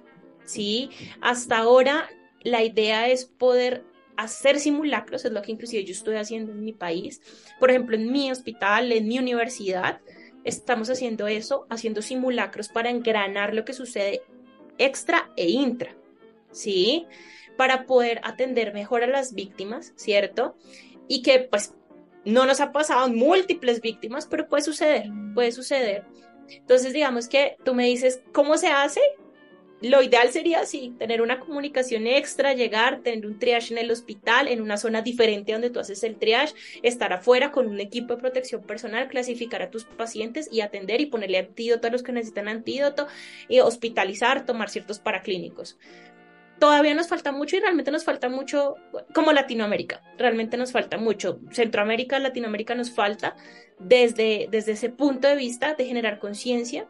¿sí? 0.45 0.89
Hasta 1.21 1.57
ahora 1.57 2.09
la 2.41 2.63
idea 2.63 3.07
es 3.07 3.25
poder 3.25 3.83
hacer 4.17 4.59
simulacros, 4.59 5.25
es 5.25 5.31
lo 5.31 5.41
que 5.41 5.51
inclusive 5.51 5.83
yo 5.83 5.91
estoy 5.91 6.15
haciendo 6.15 6.51
en 6.51 6.63
mi 6.63 6.73
país. 6.73 7.21
Por 7.59 7.69
ejemplo, 7.69 7.95
en 7.95 8.11
mi 8.11 8.31
hospital, 8.31 8.91
en 8.91 9.07
mi 9.07 9.19
universidad, 9.19 10.01
estamos 10.43 10.89
haciendo 10.89 11.27
eso, 11.27 11.65
haciendo 11.69 12.01
simulacros 12.01 12.69
para 12.69 12.89
engranar 12.89 13.53
lo 13.53 13.65
que 13.65 13.73
sucede 13.73 14.21
extra 14.77 15.31
e 15.35 15.49
intra, 15.49 15.95
¿sí? 16.51 17.05
Para 17.57 17.85
poder 17.85 18.19
atender 18.23 18.73
mejor 18.73 19.03
a 19.03 19.07
las 19.07 19.33
víctimas, 19.33 19.93
¿cierto? 19.95 20.55
Y 21.07 21.21
que 21.21 21.39
pues 21.39 21.73
no 22.25 22.45
nos 22.45 22.61
ha 22.61 22.71
pasado 22.71 23.09
múltiples 23.09 23.81
víctimas, 23.81 24.27
pero 24.27 24.47
puede 24.47 24.63
suceder, 24.63 25.09
puede 25.33 25.51
suceder. 25.51 26.05
Entonces, 26.49 26.93
digamos 26.93 27.27
que 27.27 27.57
tú 27.63 27.73
me 27.73 27.85
dices, 27.85 28.21
¿cómo 28.33 28.57
se 28.57 28.67
hace? 28.67 29.01
Lo 29.83 30.01
ideal 30.01 30.31
sería 30.31 30.61
así, 30.61 30.95
tener 30.97 31.21
una 31.21 31.41
comunicación 31.41 32.07
extra, 32.07 32.53
llegar, 32.53 33.01
tener 33.01 33.27
un 33.27 33.37
triage 33.37 33.73
en 33.73 33.79
el 33.79 33.91
hospital, 33.91 34.47
en 34.47 34.61
una 34.61 34.77
zona 34.77 35.01
diferente 35.01 35.51
donde 35.51 35.69
tú 35.69 35.81
haces 35.81 36.05
el 36.05 36.15
triage, 36.15 36.55
estar 36.83 37.11
afuera 37.11 37.51
con 37.51 37.67
un 37.67 37.81
equipo 37.81 38.15
de 38.15 38.21
protección 38.21 38.63
personal, 38.63 39.09
clasificar 39.09 39.61
a 39.61 39.69
tus 39.69 39.83
pacientes 39.83 40.47
y 40.49 40.61
atender 40.61 41.01
y 41.01 41.07
ponerle 41.07 41.39
antídoto 41.39 41.89
a 41.89 41.91
los 41.91 42.01
que 42.01 42.13
necesitan 42.13 42.47
antídoto, 42.47 43.07
y 43.49 43.59
hospitalizar, 43.59 44.45
tomar 44.45 44.69
ciertos 44.69 44.99
paraclínicos 44.99 45.77
todavía 46.59 46.93
nos 46.93 47.09
falta 47.09 47.33
mucho 47.33 47.57
y 47.57 47.59
realmente 47.59 47.91
nos 47.91 48.05
falta 48.05 48.29
mucho 48.29 48.75
como 49.13 49.33
Latinoamérica, 49.33 50.01
realmente 50.17 50.55
nos 50.55 50.71
falta 50.71 50.97
mucho. 50.97 51.41
Centroamérica, 51.51 52.19
Latinoamérica 52.19 52.73
nos 52.73 52.89
falta 52.89 53.35
desde, 53.79 54.47
desde 54.49 54.71
ese 54.71 54.87
punto 54.87 55.27
de 55.27 55.35
vista 55.35 55.73
de 55.73 55.83
generar 55.83 56.19
conciencia, 56.19 56.87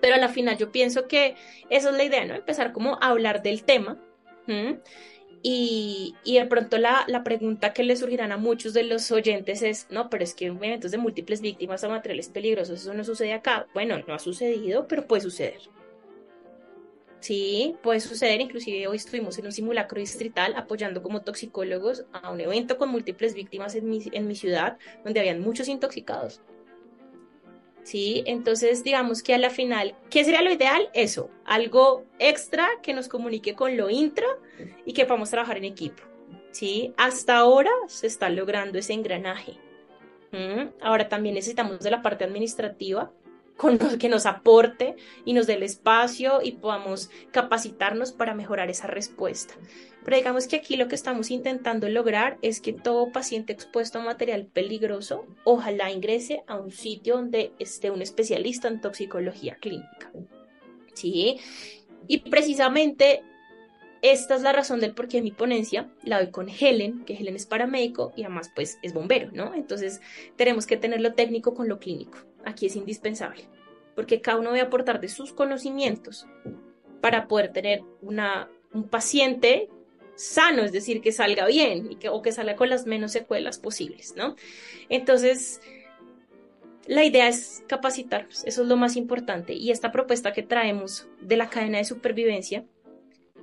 pero 0.00 0.14
a 0.14 0.18
la 0.18 0.28
final 0.28 0.58
yo 0.58 0.72
pienso 0.72 1.06
que 1.08 1.36
esa 1.68 1.90
es 1.90 1.96
la 1.96 2.04
idea, 2.04 2.24
¿no? 2.24 2.34
Empezar 2.34 2.72
como 2.72 2.96
a 3.00 3.08
hablar 3.08 3.42
del 3.42 3.64
tema. 3.64 3.98
Y, 5.42 6.16
y, 6.24 6.38
de 6.38 6.46
pronto 6.46 6.76
la, 6.76 7.04
la, 7.06 7.22
pregunta 7.22 7.72
que 7.72 7.84
le 7.84 7.96
surgirán 7.96 8.32
a 8.32 8.36
muchos 8.36 8.74
de 8.74 8.82
los 8.82 9.10
oyentes 9.12 9.62
es, 9.62 9.86
no, 9.88 10.10
pero 10.10 10.24
es 10.24 10.34
que 10.34 10.46
eventos 10.46 10.90
de 10.90 10.98
múltiples 10.98 11.40
víctimas 11.40 11.84
a 11.84 11.88
materiales 11.88 12.28
peligrosos, 12.28 12.80
eso 12.80 12.94
no 12.94 13.04
sucede 13.04 13.32
acá. 13.32 13.66
Bueno, 13.72 14.02
no 14.06 14.14
ha 14.14 14.18
sucedido, 14.18 14.88
pero 14.88 15.06
puede 15.06 15.22
suceder. 15.22 15.60
Sí, 17.20 17.76
puede 17.82 18.00
suceder. 18.00 18.40
Inclusive 18.40 18.86
hoy 18.86 18.96
estuvimos 18.96 19.38
en 19.38 19.46
un 19.46 19.52
simulacro 19.52 20.00
distrital 20.00 20.54
apoyando 20.56 21.02
como 21.02 21.22
toxicólogos 21.22 22.06
a 22.12 22.30
un 22.30 22.40
evento 22.40 22.78
con 22.78 22.90
múltiples 22.90 23.34
víctimas 23.34 23.74
en 23.74 23.88
mi, 23.88 24.02
en 24.12 24.26
mi 24.26 24.34
ciudad, 24.34 24.78
donde 25.04 25.20
habían 25.20 25.40
muchos 25.40 25.68
intoxicados. 25.68 26.40
¿Sí? 27.90 28.22
Entonces, 28.24 28.84
digamos 28.84 29.20
que 29.20 29.34
a 29.34 29.38
la 29.38 29.50
final, 29.50 29.96
¿qué 30.10 30.24
sería 30.24 30.42
lo 30.42 30.52
ideal? 30.52 30.88
Eso, 30.94 31.28
algo 31.44 32.04
extra 32.20 32.68
que 32.82 32.94
nos 32.94 33.08
comunique 33.08 33.56
con 33.56 33.76
lo 33.76 33.90
intra 33.90 34.28
y 34.84 34.92
que 34.92 35.06
podamos 35.06 35.30
trabajar 35.30 35.56
en 35.56 35.64
equipo, 35.64 36.00
¿sí? 36.52 36.94
Hasta 36.96 37.38
ahora 37.38 37.72
se 37.88 38.06
está 38.06 38.30
logrando 38.30 38.78
ese 38.78 38.92
engranaje. 38.92 39.58
Ahora 40.80 41.08
también 41.08 41.34
necesitamos 41.34 41.80
de 41.80 41.90
la 41.90 42.00
parte 42.00 42.22
administrativa 42.22 43.10
con 43.60 43.76
que 43.98 44.08
nos 44.08 44.24
aporte 44.24 44.96
y 45.26 45.34
nos 45.34 45.46
dé 45.46 45.52
el 45.54 45.62
espacio 45.62 46.40
y 46.42 46.52
podamos 46.52 47.10
capacitarnos 47.30 48.10
para 48.10 48.32
mejorar 48.32 48.70
esa 48.70 48.86
respuesta. 48.86 49.52
Pero 50.02 50.16
digamos 50.16 50.46
que 50.48 50.56
aquí 50.56 50.78
lo 50.78 50.88
que 50.88 50.94
estamos 50.94 51.30
intentando 51.30 51.86
lograr 51.90 52.38
es 52.40 52.62
que 52.62 52.72
todo 52.72 53.12
paciente 53.12 53.52
expuesto 53.52 53.98
a 53.98 54.02
material 54.02 54.46
peligroso 54.46 55.26
ojalá 55.44 55.90
ingrese 55.90 56.42
a 56.46 56.56
un 56.56 56.70
sitio 56.70 57.16
donde 57.16 57.52
esté 57.58 57.90
un 57.90 58.00
especialista 58.00 58.66
en 58.68 58.80
toxicología 58.80 59.56
clínica. 59.60 60.10
¿Sí? 60.94 61.38
Y 62.08 62.30
precisamente 62.30 63.22
esta 64.00 64.36
es 64.36 64.40
la 64.40 64.54
razón 64.54 64.80
del 64.80 64.94
por 64.94 65.08
qué 65.08 65.20
mi 65.20 65.32
ponencia 65.32 65.90
la 66.02 66.22
doy 66.22 66.30
con 66.30 66.48
Helen, 66.48 67.04
que 67.04 67.14
Helen 67.14 67.36
es 67.36 67.44
paramédico 67.44 68.14
y 68.16 68.22
además 68.22 68.50
pues 68.54 68.78
es 68.80 68.94
bombero, 68.94 69.28
¿no? 69.34 69.54
Entonces 69.54 70.00
tenemos 70.36 70.66
que 70.66 70.78
tener 70.78 71.02
lo 71.02 71.12
técnico 71.12 71.52
con 71.52 71.68
lo 71.68 71.78
clínico. 71.78 72.16
Aquí 72.44 72.66
es 72.66 72.76
indispensable, 72.76 73.44
porque 73.94 74.20
cada 74.20 74.38
uno 74.38 74.52
debe 74.52 74.66
aportar 74.66 75.00
de 75.00 75.08
sus 75.08 75.32
conocimientos 75.32 76.26
para 77.00 77.28
poder 77.28 77.52
tener 77.52 77.82
una, 78.02 78.48
un 78.72 78.88
paciente 78.88 79.68
sano, 80.14 80.62
es 80.62 80.72
decir, 80.72 81.00
que 81.00 81.12
salga 81.12 81.46
bien 81.46 81.90
y 81.92 81.96
que, 81.96 82.08
o 82.08 82.20
que 82.22 82.32
salga 82.32 82.56
con 82.56 82.68
las 82.68 82.86
menos 82.86 83.12
secuelas 83.12 83.58
posibles, 83.58 84.14
¿no? 84.16 84.36
Entonces, 84.88 85.60
la 86.86 87.04
idea 87.04 87.28
es 87.28 87.62
capacitarnos, 87.68 88.44
eso 88.44 88.62
es 88.62 88.68
lo 88.68 88.76
más 88.76 88.96
importante. 88.96 89.54
Y 89.54 89.70
esta 89.70 89.92
propuesta 89.92 90.32
que 90.32 90.42
traemos 90.42 91.08
de 91.20 91.36
la 91.36 91.48
cadena 91.48 91.78
de 91.78 91.84
supervivencia, 91.84 92.64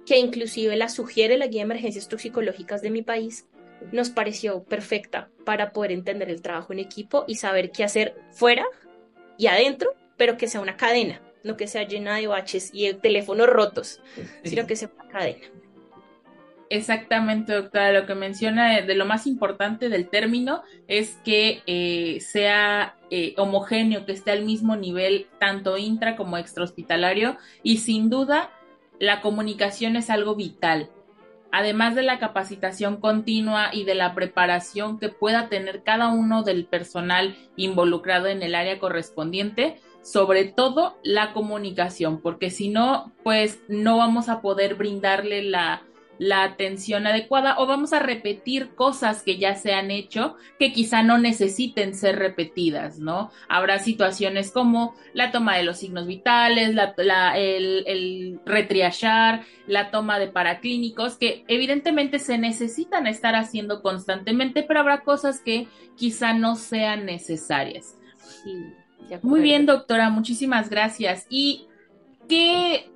que 0.06 0.20
inclusive 0.20 0.76
la 0.76 0.90
sugiere 0.90 1.38
la 1.38 1.48
guía 1.48 1.62
de 1.62 1.66
emergencias 1.66 2.08
toxicológicas 2.08 2.82
de 2.82 2.92
mi 2.92 3.02
país, 3.02 3.48
nos 3.92 4.10
pareció 4.10 4.64
perfecta 4.64 5.30
para 5.46 5.72
poder 5.72 5.92
entender 5.92 6.30
el 6.30 6.42
trabajo 6.42 6.74
en 6.74 6.80
equipo 6.80 7.26
y 7.28 7.36
saber 7.36 7.72
qué 7.72 7.84
hacer 7.84 8.16
fuera 8.32 8.66
y 9.38 9.48
adentro, 9.48 9.94
pero 10.18 10.38
que 10.38 10.48
sea 10.48 10.62
una 10.62 10.78
cadena, 10.78 11.22
no 11.44 11.58
que 11.58 11.68
sea 11.68 11.88
llena 11.88 12.16
de 12.18 12.28
baches 12.28 12.72
y 12.74 12.88
de 12.88 12.94
teléfonos 12.94 13.48
rotos, 13.48 14.02
sino 14.44 14.68
que 14.68 14.76
sea 14.76 14.90
una 14.94 15.10
cadena. 15.10 15.48
Exactamente, 16.70 17.54
doctora. 17.54 17.92
Lo 17.92 18.06
que 18.06 18.16
menciona 18.16 18.82
de, 18.82 18.96
lo 18.96 19.06
más 19.06 19.28
importante 19.28 19.90
del 19.90 20.10
término 20.10 20.64
es 20.88 21.18
que 21.24 21.62
eh, 21.66 22.20
sea 22.22 22.98
eh, 23.10 23.34
homogéneo, 23.38 24.06
que 24.06 24.12
esté 24.12 24.32
al 24.32 24.44
mismo 24.44 24.76
nivel, 24.76 25.28
tanto 25.40 25.78
intra 25.78 26.16
como 26.16 26.38
extrahospitalario, 26.38 27.38
y 27.64 27.78
sin 27.78 28.10
duda 28.10 28.52
la 29.00 29.22
comunicación 29.22 29.96
es 29.96 30.10
algo 30.10 30.36
vital. 30.36 30.90
Además 31.52 31.96
de 31.96 32.04
la 32.04 32.20
capacitación 32.20 32.98
continua 32.98 33.70
y 33.74 33.84
de 33.84 33.96
la 33.96 34.14
preparación 34.14 35.00
que 35.00 35.10
pueda 35.10 35.50
tener 35.50 35.84
cada 35.84 36.10
uno 36.10 36.44
del 36.44 36.66
personal 36.66 37.36
involucrado 37.56 38.28
en 38.28 38.44
el 38.44 38.56
área 38.56 38.80
correspondiente, 38.80 39.80
sobre 40.02 40.46
todo 40.46 40.98
la 41.04 41.34
comunicación, 41.34 42.22
porque 42.22 42.50
si 42.50 42.70
no, 42.70 43.14
pues 43.24 43.60
no 43.68 43.98
vamos 43.98 44.30
a 44.30 44.42
poder 44.42 44.76
brindarle 44.76 45.44
la 45.44 45.84
la 46.20 46.44
atención 46.44 47.08
adecuada 47.08 47.56
o 47.60 47.66
vamos 47.66 47.94
a 47.94 48.00
repetir 48.00 48.70
cosas 48.76 49.24
que 49.24 49.38
ya 49.38 49.56
se 49.56 49.74
han 49.74 49.92
hecho 49.92 50.36
que 50.60 50.74
quizá 50.74 51.04
no 51.04 51.18
necesiten 51.18 51.94
ser 51.94 52.18
repetidas, 52.18 53.00
¿no? 53.00 53.32
Habrá 53.48 53.80
situaciones 53.80 54.52
como 54.52 54.96
la 55.14 55.32
toma 55.32 55.58
de 55.58 55.64
los 55.64 55.78
signos 55.78 56.08
vitales, 56.08 56.74
la, 56.74 57.38
el, 57.38 57.84
el 57.88 58.40
retriachar, 58.46 59.46
la 59.68 59.92
toma 59.92 60.20
de 60.20 60.28
paraclínicos, 60.28 61.16
que 61.16 61.46
evidentemente 61.48 62.20
se 62.20 62.38
necesitan 62.38 63.08
estar 63.08 63.36
haciendo 63.36 63.82
constantemente, 63.82 64.64
pero 64.64 64.80
habrá 64.80 65.02
cosas 65.02 65.40
que 65.40 65.68
quizá 65.96 66.34
no 66.34 66.56
sean 66.56 67.06
necesarias. 67.06 67.96
Muy 69.22 69.42
bien, 69.42 69.66
doctora, 69.66 70.10
muchísimas 70.10 70.70
gracias. 70.70 71.26
¿Y 71.30 71.68
qué 72.28 72.90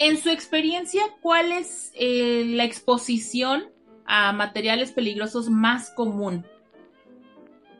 en 0.00 0.16
su 0.16 0.30
experiencia, 0.30 1.02
¿cuál 1.20 1.52
es 1.52 1.92
eh, 1.94 2.44
la 2.46 2.64
exposición 2.64 3.70
a 4.06 4.32
materiales 4.32 4.92
peligrosos 4.92 5.50
más 5.50 5.90
común? 5.90 6.44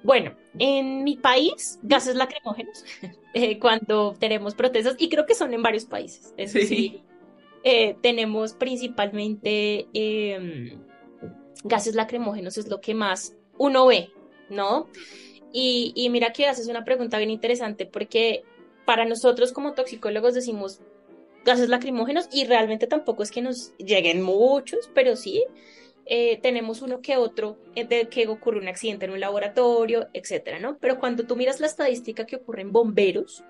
Bueno, 0.03 0.37
en 0.59 1.03
mi 1.03 1.17
país, 1.17 1.79
gases 1.83 2.15
lacrimógenos, 2.15 2.85
eh, 3.35 3.59
cuando 3.59 4.15
tenemos 4.19 4.55
protestas, 4.55 4.97
y 4.99 5.09
creo 5.09 5.25
que 5.25 5.35
son 5.35 5.55
en 5.55 5.63
varios 5.63 5.87
países, 5.87 6.35
eso 6.37 6.59
sí, 6.59 7.03
eh, 7.65 7.97
tenemos 8.03 8.53
principalmente 8.53 9.89
em, 9.95 10.79
gases 11.65 11.95
lacrimógenos, 11.95 12.59
es 12.59 12.69
lo 12.69 12.83
que 12.83 12.95
más 12.95 13.35
uno 13.57 13.87
ve, 13.87 14.11
¿no? 14.51 14.89
Y, 15.55 15.93
y 15.97 16.11
mira 16.11 16.35
que 16.35 16.47
haces 16.47 16.69
una 16.69 16.85
pregunta 16.85 17.17
bien 17.17 17.31
interesante 17.31 17.87
porque 17.87 18.45
para 18.85 19.05
nosotros 19.07 19.53
como 19.53 19.73
toxicólogos 19.73 20.35
decimos, 20.35 20.81
gases 21.45 21.69
lacrimógenos 21.69 22.29
y 22.33 22.45
realmente 22.45 22.87
tampoco 22.87 23.23
es 23.23 23.31
que 23.31 23.43
nos 23.43 23.73
lleguen 23.79 24.23
muchos, 24.23 24.91
pero 24.95 25.17
sí 25.17 25.45
eh, 26.07 26.39
tenemos 26.43 26.83
uno 26.83 27.01
que 27.01 27.17
otro 27.17 27.57
eh, 27.77 27.85
de 27.85 28.09
que 28.09 28.27
ocurre 28.27 28.59
un 28.59 28.69
accidente 28.69 29.05
en 29.07 29.13
un 29.13 29.21
laboratorio, 29.21 30.09
etcétera, 30.13 30.59
¿no? 30.59 30.77
Pero 30.79 30.99
cuando 30.99 31.25
tú 31.25 31.37
miras 31.37 31.61
la 31.61 31.69
estadística 31.69 32.27
que 32.27 32.37
ocurre 32.37 32.63
en 32.63 32.73
bomberos, 32.73 33.45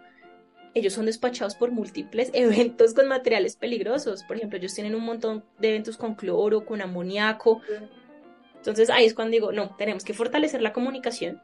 ellos 0.74 0.92
son 0.92 1.06
despachados 1.06 1.54
por 1.54 1.70
múltiples 1.70 2.30
eventos 2.34 2.92
con 2.92 3.08
materiales 3.08 3.56
peligrosos. 3.56 4.24
Por 4.24 4.36
ejemplo, 4.36 4.58
ellos 4.58 4.74
tienen 4.74 4.94
un 4.94 5.04
montón 5.04 5.42
de 5.58 5.70
eventos 5.70 5.96
con 5.96 6.14
cloro, 6.14 6.66
con 6.66 6.82
amoníaco. 6.82 7.62
Entonces 8.56 8.90
ahí 8.90 9.06
es 9.06 9.14
cuando 9.14 9.32
digo, 9.32 9.52
no, 9.52 9.74
tenemos 9.76 10.04
que 10.04 10.12
fortalecer 10.12 10.60
la 10.60 10.74
comunicación, 10.74 11.40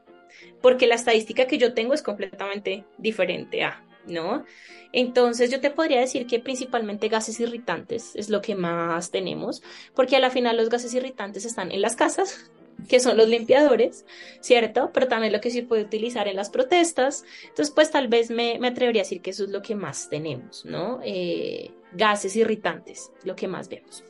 porque 0.61 0.85
la 0.85 0.93
estadística 0.93 1.47
que 1.47 1.57
yo 1.57 1.73
tengo 1.73 1.95
es 1.95 2.03
completamente 2.03 2.85
diferente 2.99 3.63
a, 3.63 3.83
¿no? 4.07 4.43
Entonces 4.91 5.51
yo 5.51 5.59
te 5.59 5.69
podría 5.69 5.99
decir 5.99 6.27
que 6.27 6.39
principalmente 6.39 7.09
gases 7.09 7.39
irritantes 7.39 8.15
es 8.15 8.29
lo 8.29 8.41
que 8.41 8.55
más 8.55 9.11
tenemos, 9.11 9.61
porque 9.95 10.15
a 10.15 10.19
la 10.19 10.29
final 10.29 10.57
los 10.57 10.69
gases 10.69 10.93
irritantes 10.93 11.45
están 11.45 11.71
en 11.71 11.81
las 11.81 11.95
casas, 11.95 12.49
que 12.89 12.99
son 12.99 13.17
los 13.17 13.27
limpiadores, 13.27 14.05
¿cierto? 14.39 14.91
Pero 14.93 15.07
también 15.07 15.33
lo 15.33 15.41
que 15.41 15.51
sí 15.51 15.61
puede 15.61 15.83
utilizar 15.83 16.27
en 16.27 16.35
las 16.35 16.49
protestas. 16.49 17.25
Entonces, 17.43 17.73
pues 17.73 17.91
tal 17.91 18.07
vez 18.07 18.29
me, 18.29 18.59
atrevería 18.65 19.01
a 19.01 19.05
decir 19.05 19.21
que 19.21 19.31
eso 19.31 19.43
es 19.43 19.49
lo 19.49 19.61
que 19.61 19.75
más 19.75 20.09
tenemos, 20.09 20.63
¿no? 20.65 20.99
Eh, 21.03 21.71
gases 21.93 22.35
irritantes, 22.35 23.11
lo 23.23 23.35
que 23.35 23.47
más 23.47 23.67
vemos. 23.69 24.03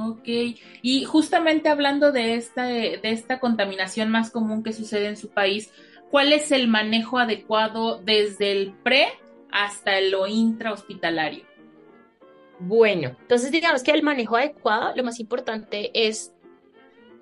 Ok, 0.00 0.28
y 0.82 1.04
justamente 1.04 1.68
hablando 1.68 2.12
de 2.12 2.34
esta, 2.34 2.66
de 2.66 3.00
esta 3.02 3.40
contaminación 3.40 4.10
más 4.10 4.30
común 4.30 4.62
que 4.62 4.72
sucede 4.72 5.06
en 5.06 5.16
su 5.16 5.28
país, 5.30 5.72
¿cuál 6.08 6.32
es 6.32 6.52
el 6.52 6.68
manejo 6.68 7.18
adecuado 7.18 8.00
desde 8.00 8.52
el 8.52 8.72
pre 8.84 9.08
hasta 9.50 10.00
lo 10.00 10.26
intrahospitalario? 10.26 11.44
Bueno, 12.60 13.16
entonces 13.20 13.50
digamos 13.52 13.82
que 13.82 13.92
el 13.92 14.02
manejo 14.02 14.36
adecuado, 14.36 14.94
lo 14.96 15.04
más 15.04 15.20
importante 15.20 15.90
es 15.94 16.32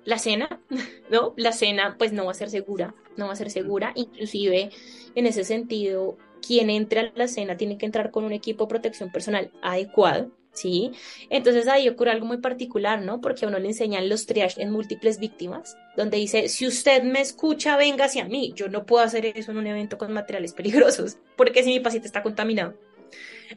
la 0.03 0.17
cena, 0.17 0.61
¿no? 1.11 1.33
La 1.37 1.51
cena 1.51 1.95
pues 1.97 2.13
no 2.13 2.25
va 2.25 2.31
a 2.31 2.35
ser 2.35 2.49
segura, 2.49 2.95
no 3.17 3.27
va 3.27 3.33
a 3.33 3.37
ser 3.37 3.51
segura, 3.51 3.91
inclusive 3.95 4.71
en 5.15 5.25
ese 5.25 5.43
sentido, 5.43 6.17
quien 6.45 6.69
entre 6.69 6.99
a 7.01 7.11
la 7.15 7.27
cena 7.27 7.57
tiene 7.57 7.77
que 7.77 7.85
entrar 7.85 8.11
con 8.11 8.23
un 8.23 8.31
equipo 8.31 8.63
de 8.65 8.69
protección 8.69 9.11
personal 9.11 9.51
adecuado, 9.61 10.31
¿sí? 10.57 10.91
Entonces 11.29 11.67
ahí 11.67 11.87
ocurre 11.87 12.11
algo 12.11 12.25
muy 12.25 12.37
particular, 12.37 13.01
¿no? 13.01 13.21
Porque 13.21 13.45
a 13.45 13.47
uno 13.47 13.59
le 13.59 13.67
enseñan 13.67 14.09
los 14.09 14.25
triage 14.25 14.61
en 14.61 14.71
múltiples 14.71 15.19
víctimas, 15.19 15.77
donde 15.95 16.17
dice, 16.17 16.49
si 16.49 16.67
usted 16.67 17.03
me 17.03 17.21
escucha, 17.21 17.77
venga 17.77 18.05
hacia 18.05 18.25
mí. 18.25 18.53
Yo 18.55 18.69
no 18.69 18.85
puedo 18.85 19.03
hacer 19.03 19.25
eso 19.25 19.51
en 19.51 19.57
un 19.57 19.67
evento 19.67 19.97
con 19.97 20.13
materiales 20.13 20.53
peligrosos, 20.53 21.17
porque 21.35 21.63
si 21.63 21.69
mi 21.69 21.79
paciente 21.79 22.07
está 22.07 22.23
contaminado. 22.23 22.75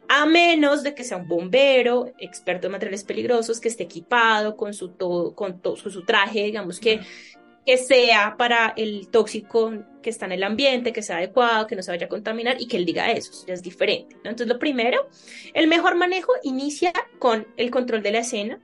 A 0.09 0.25
menos 0.27 0.83
de 0.83 0.95
que 0.95 1.05
sea 1.05 1.17
un 1.17 1.27
bombero, 1.27 2.13
experto 2.19 2.67
en 2.67 2.73
materiales 2.73 3.05
peligrosos, 3.05 3.61
que 3.61 3.69
esté 3.69 3.85
equipado 3.85 4.57
con 4.57 4.73
su, 4.73 4.91
todo, 4.91 5.35
con, 5.35 5.61
su 5.77 6.05
traje, 6.05 6.45
digamos 6.45 6.79
que, 6.79 7.01
que 7.67 7.77
sea 7.77 8.37
para 8.39 8.73
el 8.77 9.09
tóxico 9.09 9.73
que 10.03 10.11
está 10.11 10.27
en 10.27 10.33
el 10.33 10.43
ambiente, 10.43 10.93
que 10.93 11.03
sea 11.03 11.19
adecuado, 11.19 11.67
que 11.67 11.77
no 11.77 11.83
se 11.83 11.91
vaya 11.91 12.07
a 12.07 12.09
contaminar 12.09 12.61
y 12.61 12.67
que 12.67 12.77
él 12.77 12.87
diga 12.87 13.11
eso, 13.11 13.47
ya 13.47 13.55
es 13.55 13.63
diferente. 13.63 14.17
Entonces, 14.17 14.47
lo 14.47 14.59
primero, 14.59 15.09
el 15.53 15.67
mejor 15.67 15.95
manejo 15.95 16.33
inicia 16.43 16.93
con 17.19 17.47
el 17.57 17.71
control 17.71 18.03
de 18.03 18.13
la 18.13 18.19
escena 18.21 18.61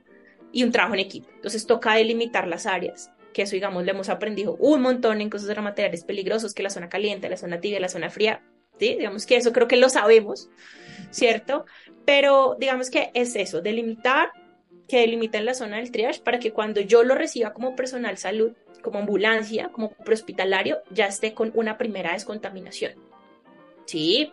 y 0.51 0.63
un 0.63 0.71
trabajo 0.71 0.95
en 0.95 1.01
equipo. 1.01 1.29
Entonces, 1.35 1.67
toca 1.67 1.93
delimitar 1.93 2.47
las 2.47 2.65
áreas, 2.65 3.11
que 3.33 3.43
eso, 3.43 3.53
digamos, 3.53 3.85
le 3.85 3.91
hemos 3.91 4.09
aprendido 4.09 4.55
un 4.59 4.81
montón 4.81 5.21
en 5.21 5.29
cosas 5.29 5.47
de 5.47 5.61
materiales 5.61 6.03
peligrosos, 6.03 6.53
que 6.53 6.63
la 6.63 6.69
zona 6.69 6.89
caliente, 6.89 7.29
la 7.29 7.37
zona 7.37 7.59
tibia, 7.59 7.79
la 7.79 7.89
zona 7.89 8.09
fría, 8.09 8.41
¿sí? 8.79 8.95
Digamos 8.95 9.25
que 9.25 9.35
eso 9.35 9.53
creo 9.53 9.67
que 9.67 9.77
lo 9.77 9.89
sabemos, 9.89 10.49
¿cierto? 11.11 11.65
Pero 12.05 12.55
digamos 12.59 12.89
que 12.89 13.11
es 13.13 13.35
eso, 13.35 13.61
delimitar, 13.61 14.31
que 14.87 15.01
delimiten 15.01 15.45
la 15.45 15.53
zona 15.53 15.77
del 15.77 15.91
triage 15.91 16.21
para 16.21 16.39
que 16.39 16.53
cuando 16.53 16.81
yo 16.81 17.03
lo 17.03 17.13
reciba 17.13 17.53
como 17.53 17.75
personal 17.75 18.17
salud, 18.17 18.53
como 18.87 18.99
ambulancia, 18.99 19.67
como 19.67 19.89
prehospitalario, 19.91 20.81
ya 20.91 21.07
esté 21.07 21.33
con 21.33 21.51
una 21.55 21.77
primera 21.77 22.13
descontaminación. 22.13 22.93
¿Sí? 23.83 24.31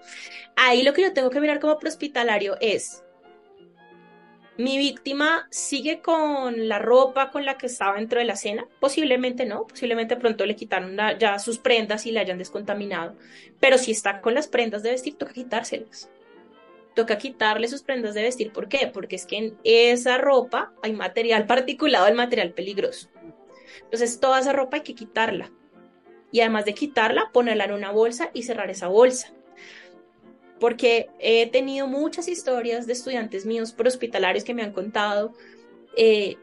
Ahí 0.55 0.85
lo 0.85 0.93
que 0.93 1.03
yo 1.03 1.13
tengo 1.13 1.29
que 1.31 1.41
mirar 1.41 1.59
como 1.59 1.77
prehospitalario 1.77 2.57
es, 2.61 3.03
¿mi 4.57 4.79
víctima 4.79 5.49
sigue 5.51 6.01
con 6.01 6.69
la 6.69 6.79
ropa 6.79 7.33
con 7.33 7.45
la 7.45 7.59
que 7.59 7.67
estaba 7.67 7.97
dentro 7.97 8.21
de 8.21 8.27
la 8.27 8.37
cena? 8.37 8.69
Posiblemente 8.79 9.45
no, 9.45 9.67
posiblemente 9.67 10.15
pronto 10.15 10.47
le 10.47 10.55
quitaron 10.55 10.97
ya 11.19 11.41
sus 11.41 11.59
prendas 11.59 12.07
y 12.07 12.13
la 12.13 12.21
hayan 12.21 12.39
descontaminado, 12.39 13.17
pero 13.59 13.77
si 13.77 13.91
está 13.91 14.21
con 14.21 14.35
las 14.35 14.47
prendas 14.47 14.85
de 14.85 14.93
vestir, 14.93 15.17
toca 15.17 15.33
quitárselas 15.33 16.09
toca 16.95 17.19
quitarle 17.19 17.69
sus 17.69 17.83
prendas 17.83 18.15
de 18.15 18.23
vestir. 18.23 18.53
¿Por 18.53 18.69
qué? 18.69 18.91
Porque 18.93 19.17
es 19.17 19.27
que 19.27 19.37
en 19.37 19.59
esa 19.65 20.17
ropa 20.19 20.73
hay 20.83 20.93
material 20.93 21.47
particulado, 21.47 22.07
el 22.07 22.15
material 22.15 22.53
peligroso. 22.53 23.09
Entonces, 23.85 24.21
toda 24.21 24.41
esa 24.41 24.53
ropa 24.53 24.79
hay 24.79 24.83
que 24.83 24.95
quitarla. 24.95 25.51
Y 26.33 26.41
además 26.41 26.65
de 26.65 26.75
quitarla, 26.75 27.31
ponerla 27.33 27.65
en 27.65 27.73
una 27.73 27.93
bolsa 27.93 28.31
y 28.35 28.43
cerrar 28.43 28.71
esa 28.71 28.89
bolsa. 28.89 29.33
Porque 30.59 31.09
he 31.19 31.49
tenido 31.51 31.87
muchas 31.87 32.29
historias 32.29 32.87
de 32.87 32.95
estudiantes 32.95 33.47
míos 33.47 33.75
hospitalarios 33.79 34.45
que 34.45 34.55
me 34.55 34.63
han 34.63 34.73
contado 34.73 35.33
eh, 35.97 36.37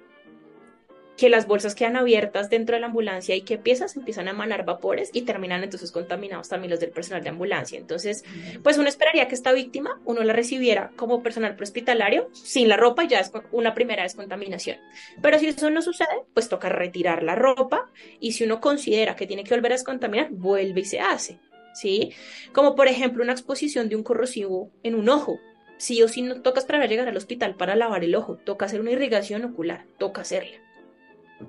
que 1.22 1.30
las 1.30 1.46
bolsas 1.46 1.76
quedan 1.76 1.98
abiertas 1.98 2.50
dentro 2.50 2.74
de 2.74 2.80
la 2.80 2.88
ambulancia 2.88 3.36
y 3.36 3.42
que 3.42 3.60
piezas 3.60 3.96
empiezan 3.96 4.28
a 4.28 4.32
emanar 4.32 4.66
vapores 4.66 5.12
y 5.14 5.22
terminan 5.22 5.64
entonces 5.64 5.92
contaminados 5.92 6.50
también 6.50 6.72
los 6.72 6.80
del 6.80 6.90
personal 6.90 7.22
de 7.22 7.30
ambulancia. 7.30 7.78
Entonces, 7.78 8.26
pues 8.64 8.80
uno 8.80 8.90
esperaría 8.90 9.28
que 9.28 9.36
esta 9.36 9.54
víctima 9.54 10.02
uno 10.04 10.24
la 10.24 10.34
recibiera 10.34 10.90
como 10.96 11.22
personal 11.22 11.56
prehospitalario 11.56 12.28
sin 12.34 12.68
la 12.68 12.76
ropa, 12.76 13.04
ya 13.04 13.20
es 13.20 13.32
una 13.52 13.76
primera 13.76 14.02
descontaminación. 14.02 14.80
Pero 15.22 15.38
si 15.38 15.46
eso 15.46 15.70
no 15.70 15.84
sucede, 15.84 16.24
pues 16.34 16.50
toca 16.50 16.70
retirar 16.70 17.22
la 17.22 17.36
ropa 17.36 17.92
y 18.20 18.32
si 18.32 18.44
uno 18.44 18.60
considera 18.60 19.16
que 19.16 19.28
tiene 19.28 19.44
que 19.44 19.54
volver 19.54 19.74
a 19.74 19.76
descontaminar, 19.76 20.30
vuelve 20.32 20.82
y 20.82 20.86
se 20.86 21.02
hace. 21.02 21.38
¿Sí? 21.76 22.14
Como 22.52 22.76
por 22.76 22.88
ejemplo 22.88 23.22
una 23.22 23.34
exposición 23.34 23.90
de 23.90 23.96
un 23.96 24.02
corrosivo 24.02 24.72
en 24.82 24.96
un 24.96 25.08
ojo, 25.08 25.40
sí 25.78 26.02
o 26.02 26.08
sí 26.08 26.24
no 26.24 26.42
toca 26.42 26.60
esperar 26.60 26.82
a 26.82 26.88
llegar 26.88 27.08
al 27.08 27.16
hospital 27.16 27.54
para 27.54 27.76
lavar 27.76 28.04
el 28.04 28.16
ojo, 28.16 28.38
toca 28.38 28.66
hacer 28.66 28.82
una 28.82 28.90
irrigación 28.90 29.46
ocular, 29.46 29.86
toca 30.00 30.22
hacerla. 30.22 30.58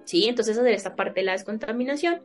¿Sí? 0.04 0.26
Entonces 0.28 0.58
hacer 0.58 0.72
esta 0.72 0.96
parte 0.96 1.20
de 1.20 1.26
la 1.26 1.32
descontaminación. 1.32 2.22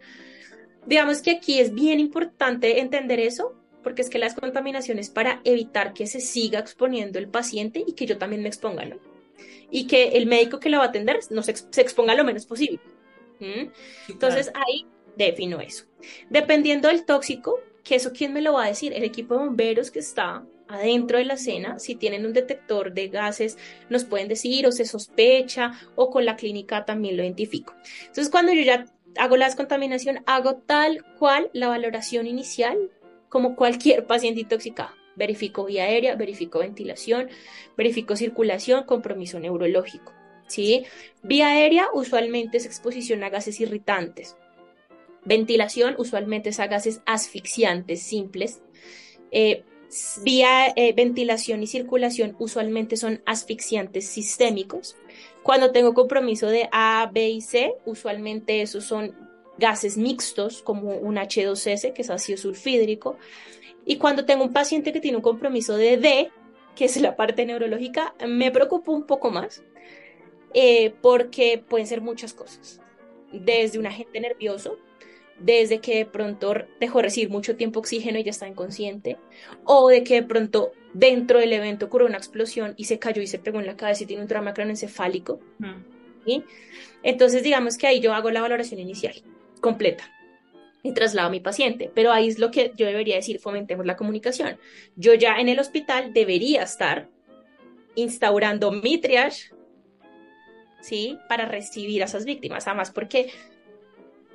Digamos 0.86 1.21
que 1.21 1.32
aquí 1.32 1.60
es 1.60 1.73
bien 1.73 1.99
importante 1.99 2.80
entender 2.80 3.19
eso, 3.19 3.56
porque 3.84 4.01
es 4.01 4.10
que 4.10 4.19
la 4.19 4.27
descontaminación 4.27 4.99
es 4.99 5.10
para 5.10 5.41
evitar 5.43 5.93
que 5.93 6.08
se 6.08 6.19
siga 6.19 6.60
exponiendo 6.60 7.19
el 7.19 7.27
paciente 7.27 7.84
y 7.86 7.93
que 7.93 8.06
yo 8.06 8.17
también 8.17 8.41
me 8.41 8.49
exponga, 8.49 8.86
¿no? 8.86 8.97
Y 9.69 9.88
que 9.88 10.10
el 10.10 10.27
médico 10.27 10.60
que 10.60 10.69
lo 10.69 10.77
va 10.77 10.86
a 10.86 10.88
atender 10.88 11.19
no 11.30 11.43
se, 11.43 11.51
exponga 11.51 12.15
lo 12.15 12.23
menos 12.23 12.45
posible. 12.45 12.80
Entonces 14.08 14.51
ahí 14.56 14.86
defino 15.15 15.60
eso. 15.60 15.86
Dependiendo 16.30 16.88
del 16.88 17.06
tóxico, 17.06 17.60
que 17.84 17.95
eso 17.95 18.12
quién 18.13 18.34
me 18.34 18.41
lo 18.41 18.53
va 18.53 18.65
a 18.65 18.69
decir, 18.69 18.93
el 18.93 19.03
equipo 19.03 19.36
de 19.36 19.45
bomberos 19.45 19.91
que 19.91 19.99
está 19.99 20.43
adentro 20.67 21.17
de 21.17 21.25
la 21.25 21.38
cena, 21.38 21.80
si 21.80 21.95
tienen 21.95 22.25
un 22.25 22.34
detector 22.34 22.93
de 22.93 23.08
gases, 23.08 23.58
nos 23.89 24.06
pueden 24.06 24.27
decir 24.27 24.67
o 24.67 24.71
se 24.71 24.86
sospecha 24.86 25.73
o 25.95 26.10
con 26.10 26.25
la 26.25 26.36
clínica 26.36 26.86
también 26.86 27.17
lo 27.17 27.23
identifico. 27.23 27.73
Entonces, 28.01 28.30
cuando 28.30 28.53
yo 28.53 28.62
ya 28.62 28.86
hago 29.17 29.38
la 29.38 29.45
descontaminación, 29.45 30.23
hago 30.25 30.56
tal 30.56 31.03
cual 31.17 31.49
la 31.53 31.67
valoración 31.67 32.27
inicial 32.27 32.77
como 33.30 33.56
cualquier 33.56 34.06
paciente 34.06 34.41
intoxicado. 34.41 34.91
Verifico 35.15 35.65
vía 35.65 35.86
aérea, 35.86 36.15
verifico 36.15 36.60
ventilación, 36.60 37.30
verifico 37.75 38.15
circulación, 38.15 38.84
compromiso 38.84 39.39
neurológico. 39.39 40.13
¿sí? 40.47 40.86
Vía 41.23 41.47
aérea 41.49 41.88
usualmente 41.93 42.58
es 42.58 42.65
exposición 42.65 43.23
a 43.23 43.30
gases 43.30 43.60
irritantes. 43.60 44.38
Ventilación 45.25 45.95
usualmente 45.97 46.49
es 46.49 46.60
a 46.60 46.67
gases 46.67 47.01
asfixiantes 47.06 48.01
simples. 48.01 48.62
Eh, 49.32 49.63
Vía 50.21 50.73
eh, 50.76 50.93
ventilación 50.93 51.63
y 51.63 51.67
circulación 51.67 52.36
usualmente 52.39 52.97
son 52.97 53.21
asfixiantes 53.26 54.08
sistémicos. 54.08 54.97
Cuando 55.43 55.71
tengo 55.71 55.93
compromiso 55.93 56.47
de 56.47 56.67
A, 56.71 57.10
B 57.13 57.30
y 57.30 57.41
C, 57.41 57.73
usualmente 57.86 58.62
esos 58.62 58.84
son 58.84 59.15
gases 59.58 59.97
mixtos 59.97 60.62
como 60.62 60.91
un 60.97 61.15
H2S, 61.15 61.93
que 61.93 62.02
es 62.02 62.10
ácido 62.10 62.38
sulfídrico. 62.38 63.17
Y 63.86 63.95
cuando 63.95 64.26
tengo 64.26 64.43
un 64.43 64.52
paciente 64.52 64.91
que 64.91 65.00
tiene 65.00 65.17
un 65.17 65.23
compromiso 65.23 65.78
de 65.78 65.97
D, 65.97 66.32
que 66.76 66.86
es 66.86 67.00
la 67.00 67.15
parte 67.15 67.45
neurológica, 67.45 68.13
me 68.28 68.52
preocupo 68.52 68.91
un 68.91 69.06
poco 69.06 69.32
más 69.32 69.63
eh, 70.54 70.93
porque 71.02 71.63
pueden 71.65 71.88
ser 71.88 72.02
muchas 72.02 72.34
cosas. 72.34 72.82
Desde 73.32 73.80
un 73.80 73.88
agente 73.88 74.19
nervioso, 74.19 74.78
desde 75.39 75.80
que 75.80 75.97
de 75.97 76.06
pronto 76.06 76.54
dejó 76.80 77.02
recibir 77.02 77.30
mucho 77.30 77.56
tiempo 77.56 77.80
oxígeno 77.80 78.17
y 78.19 78.23
ya 78.23 78.32
está 78.32 78.47
inconsciente, 78.47 79.17
o 79.63 79.89
de 79.89 80.04
que 80.04 80.15
de 80.15 80.23
pronto 80.23 80.71
dentro 80.93 81.39
del 81.39 81.54
evento 81.54 81.86
ocurrió 81.86 82.08
una 82.08 82.17
explosión 82.17 82.73
y 82.78 82.86
se 82.86 83.00
cayó 83.00 83.21
y 83.21 83.28
se 83.28 83.39
pegó 83.39 83.60
en 83.60 83.67
la 83.67 83.78
cabeza 83.78 84.04
y 84.04 84.08
tiene 84.08 84.23
un 84.23 84.28
trauma 84.28 84.54
craneoencefálico. 84.54 85.39
¿sí? 86.26 86.43
Entonces, 87.04 87.43
digamos 87.43 87.78
que 87.78 87.88
ahí 87.88 88.00
yo 88.00 88.13
hago 88.13 88.32
la 88.32 88.41
valoración 88.41 88.80
inicial 88.80 89.21
completa 89.62 90.12
y 90.84 90.93
traslado 90.93 91.28
a 91.28 91.32
mi 91.32 91.39
paciente, 91.39 91.91
pero 91.93 92.12
ahí 92.12 92.28
es 92.28 92.39
lo 92.39 92.52
que 92.52 92.71
yo 92.76 92.86
debería 92.86 93.15
decir, 93.15 93.39
fomentemos 93.39 93.86
la 93.86 93.95
comunicación. 93.95 94.58
Yo 94.95 95.13
ya 95.13 95.38
en 95.38 95.50
el 95.50 95.60
hospital 95.60 96.13
debería 96.13 96.63
estar 96.63 97.10
instaurando 97.95 98.71
mi 98.71 98.97
triage, 99.00 99.52
¿sí? 100.82 101.17
Para 101.28 101.45
recibir 101.45 102.02
a 102.02 102.06
esas 102.06 102.26
víctimas, 102.26 102.67
además 102.67 102.91
porque 102.91 103.30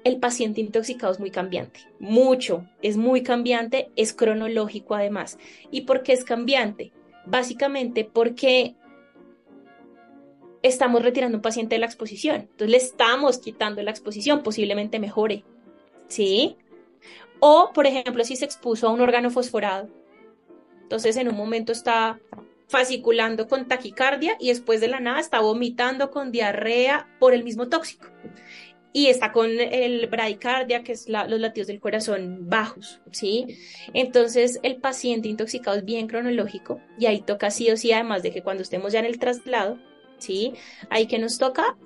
el 0.05 0.19
paciente 0.19 0.61
intoxicado 0.61 1.13
es 1.13 1.21
muy 1.21 1.31
cambiante, 1.31 1.81
mucho, 2.01 2.67
es 2.83 2.97
muy 2.97 3.23
cambiante, 3.23 3.91
es 3.97 4.13
cronológico 4.13 4.95
además. 4.95 5.39
¿Y 5.71 5.83
por 5.83 6.03
qué 6.03 6.13
es 6.13 6.25
cambiante? 6.25 6.93
Básicamente 7.27 8.05
porque 8.05 8.75
estamos 10.63 11.03
retirando 11.03 11.39
un 11.39 11.43
paciente 11.43 11.77
de 11.77 11.81
la 11.81 11.87
exposición, 11.87 12.37
entonces 12.37 12.71
le 12.71 12.77
estamos 12.77 13.39
quitando 13.39 13.83
la 13.83 13.91
exposición, 13.91 14.43
posiblemente 14.43 14.99
mejore, 14.99 15.45
¿sí? 16.09 16.57
O, 17.41 17.73
por 17.75 17.87
ejemplo, 17.87 18.25
si 18.25 18.37
se 18.37 18.45
expuso 18.45 18.89
a 18.89 18.93
un 18.93 19.01
órgano 19.01 19.31
fosforado, 19.31 19.89
entonces 20.83 21.17
en 21.17 21.29
un 21.29 21.37
momento 21.37 21.73
está 21.73 22.21
fasciculando 22.69 23.49
con 23.49 23.67
taquicardia 23.67 24.37
y 24.39 24.49
después 24.49 24.81
de 24.81 24.89
la 24.89 25.01
nada 25.01 25.21
está 25.21 25.41
vomitando 25.41 26.11
con 26.11 26.33
diarrea 26.33 27.09
por 27.19 27.35
el 27.35 27.45
mismo 27.45 27.69
tóxico 27.69 28.07
y 28.93 29.07
está 29.07 29.33
con 29.33 29.51
el 29.59 30.07
bradicardia, 30.07 30.83
que 30.83 30.93
es 30.93 31.09
los 31.09 31.41
latidos 31.41 31.69
del 31.69 31.81
corazón 31.81 32.49
bajos, 32.49 33.01
¿sí? 33.11 33.59
Entonces 33.95 34.61
el 34.63 34.77
paciente 34.77 35.29
intoxicado 35.29 35.79
es 35.79 35.85
bien 35.85 36.07
cronológico 36.07 36.81
y 36.99 37.07
ahí 37.07 37.21
toca 37.21 37.51
sí 37.51 37.71
o 37.71 37.77
sí, 37.77 37.93
además 37.93 38.23
de 38.23 38.33
que 38.33 38.43
cuando 38.43 38.63
estemos 38.63 38.93
ya 38.93 39.01
en 39.01 39.07
el 39.07 39.19
traslado, 39.19 39.79
¿sí? 40.19 40.55
Ahí 40.91 41.07
que 41.07 41.19
nos 41.19 41.39
toca 41.39 41.77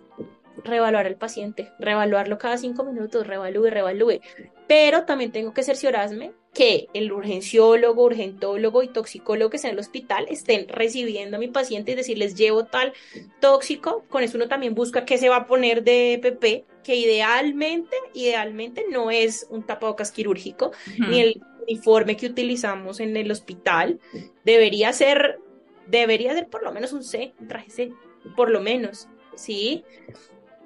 reevaluar 0.64 1.06
al 1.06 1.16
paciente, 1.16 1.70
reevaluarlo 1.78 2.38
cada 2.38 2.58
cinco 2.58 2.84
minutos, 2.84 3.26
reevalúe, 3.26 3.70
reevalúe. 3.70 4.20
Pero 4.66 5.04
también 5.04 5.30
tengo 5.30 5.54
que 5.54 5.62
cerciorarme 5.62 6.32
que 6.52 6.88
el 6.94 7.12
urgenciólogo, 7.12 8.04
urgentólogo 8.04 8.82
y 8.82 8.88
toxicólogo 8.88 9.50
que 9.50 9.56
está 9.56 9.68
en 9.68 9.74
el 9.74 9.80
hospital 9.80 10.26
estén 10.28 10.68
recibiendo 10.68 11.36
a 11.36 11.40
mi 11.40 11.48
paciente 11.48 11.92
y 11.92 11.94
decirles 11.94 12.34
llevo 12.34 12.64
tal 12.64 12.92
tóxico. 13.40 14.04
Con 14.08 14.22
eso 14.22 14.38
uno 14.38 14.48
también 14.48 14.74
busca 14.74 15.04
qué 15.04 15.18
se 15.18 15.28
va 15.28 15.36
a 15.36 15.46
poner 15.46 15.84
de 15.84 16.18
PP, 16.20 16.64
que 16.86 16.94
idealmente, 16.94 17.96
idealmente 18.14 18.84
no 18.88 19.10
es 19.10 19.48
un 19.50 19.64
tapabocas 19.64 20.12
quirúrgico, 20.12 20.70
ni 20.96 21.20
el 21.20 21.42
uniforme 21.62 22.16
que 22.16 22.26
utilizamos 22.26 23.00
en 23.00 23.16
el 23.16 23.28
hospital. 23.32 23.98
Debería 24.44 24.92
ser, 24.92 25.40
debería 25.88 26.32
ser 26.32 26.46
por 26.46 26.62
lo 26.62 26.70
menos 26.70 26.92
un 26.92 27.02
C, 27.02 27.34
un 27.40 27.48
traje 27.48 27.70
C, 27.70 27.92
por 28.36 28.50
lo 28.50 28.60
menos, 28.60 29.08
¿sí? 29.34 29.84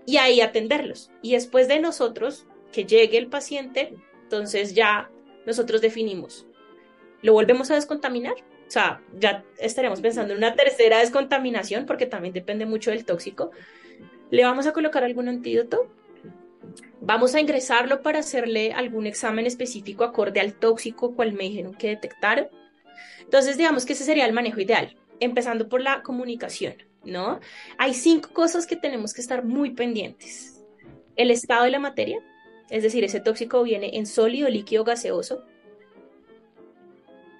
y 0.04 0.18
ahí 0.18 0.42
atenderlos. 0.42 1.10
Y 1.22 1.32
después 1.32 1.68
de 1.68 1.80
nosotros, 1.80 2.46
que 2.70 2.84
llegue 2.84 3.16
el 3.16 3.28
paciente, 3.28 3.94
entonces 4.24 4.74
ya 4.74 5.10
nosotros 5.46 5.80
definimos, 5.80 6.46
¿lo 7.22 7.32
volvemos 7.32 7.70
a 7.70 7.76
descontaminar? 7.76 8.34
O 8.34 8.70
sea, 8.70 9.00
ya 9.18 9.42
estaríamos 9.58 10.02
pensando 10.02 10.34
en 10.34 10.38
una 10.38 10.54
tercera 10.54 10.98
descontaminación, 10.98 11.86
porque 11.86 12.04
también 12.04 12.34
depende 12.34 12.66
mucho 12.66 12.90
del 12.90 13.06
tóxico. 13.06 13.52
¿Le 14.30 14.44
vamos 14.44 14.66
a 14.66 14.72
colocar 14.72 15.02
algún 15.02 15.28
antídoto? 15.28 15.88
Vamos 17.00 17.34
a 17.34 17.40
ingresarlo 17.40 18.02
para 18.02 18.18
hacerle 18.18 18.72
algún 18.72 19.06
examen 19.06 19.46
específico 19.46 20.04
acorde 20.04 20.40
al 20.40 20.54
tóxico, 20.54 21.14
cual 21.14 21.32
me 21.32 21.44
dijeron 21.44 21.74
que 21.74 21.88
detectar. 21.88 22.50
Entonces, 23.20 23.56
digamos 23.56 23.86
que 23.86 23.94
ese 23.94 24.04
sería 24.04 24.26
el 24.26 24.32
manejo 24.32 24.60
ideal, 24.60 24.96
empezando 25.18 25.68
por 25.68 25.80
la 25.80 26.02
comunicación. 26.02 26.74
¿no? 27.04 27.40
Hay 27.78 27.94
cinco 27.94 28.30
cosas 28.32 28.66
que 28.66 28.76
tenemos 28.76 29.14
que 29.14 29.20
estar 29.20 29.44
muy 29.44 29.70
pendientes. 29.70 30.62
El 31.16 31.30
estado 31.30 31.64
de 31.64 31.70
la 31.70 31.78
materia, 31.78 32.18
es 32.68 32.82
decir, 32.82 33.04
ese 33.04 33.20
tóxico 33.20 33.62
viene 33.62 33.96
en 33.96 34.06
sólido, 34.06 34.48
líquido, 34.48 34.84
gaseoso. 34.84 35.44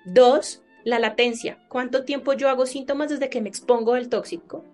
Dos, 0.05 0.63
la 0.85 0.99
latencia, 0.99 1.59
cuánto 1.69 2.05
tiempo 2.05 2.33
yo 2.33 2.49
hago 2.49 2.67
síntomas 2.67 3.11
desde 3.11 3.29
que 3.29 3.41
me 3.41 3.49
expongo 3.49 3.95
al 3.95 4.09
tóxico. 4.09 4.65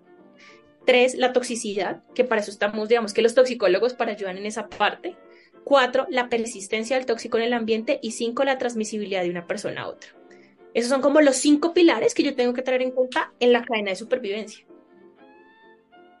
Tres, 0.87 1.15
la 1.15 1.33
toxicidad, 1.33 2.01
que 2.15 2.23
para 2.23 2.39
eso 2.39 2.49
estamos, 2.49 2.87
digamos 2.87 3.13
que 3.13 3.21
los 3.21 3.35
toxicólogos 3.35 3.93
para 3.93 4.13
ayudar 4.13 4.37
en 4.37 4.45
esa 4.45 4.69
parte. 4.69 5.17
Cuatro, 5.65 6.07
la 6.09 6.29
persistencia 6.29 6.95
del 6.95 7.05
tóxico 7.05 7.37
en 7.37 7.43
el 7.43 7.53
ambiente. 7.53 7.99
Y 8.01 8.11
cinco, 8.11 8.45
la 8.45 8.57
transmisibilidad 8.57 9.21
de 9.21 9.29
una 9.29 9.45
persona 9.45 9.81
a 9.81 9.89
otra. 9.89 10.11
Esos 10.73 10.89
son 10.89 11.01
como 11.01 11.19
los 11.19 11.35
cinco 11.35 11.73
pilares 11.73 12.13
que 12.13 12.23
yo 12.23 12.35
tengo 12.35 12.53
que 12.53 12.61
tener 12.61 12.81
en 12.81 12.91
cuenta 12.91 13.33
en 13.39 13.51
la 13.51 13.63
cadena 13.63 13.89
de 13.89 13.97
supervivencia. 13.97 14.65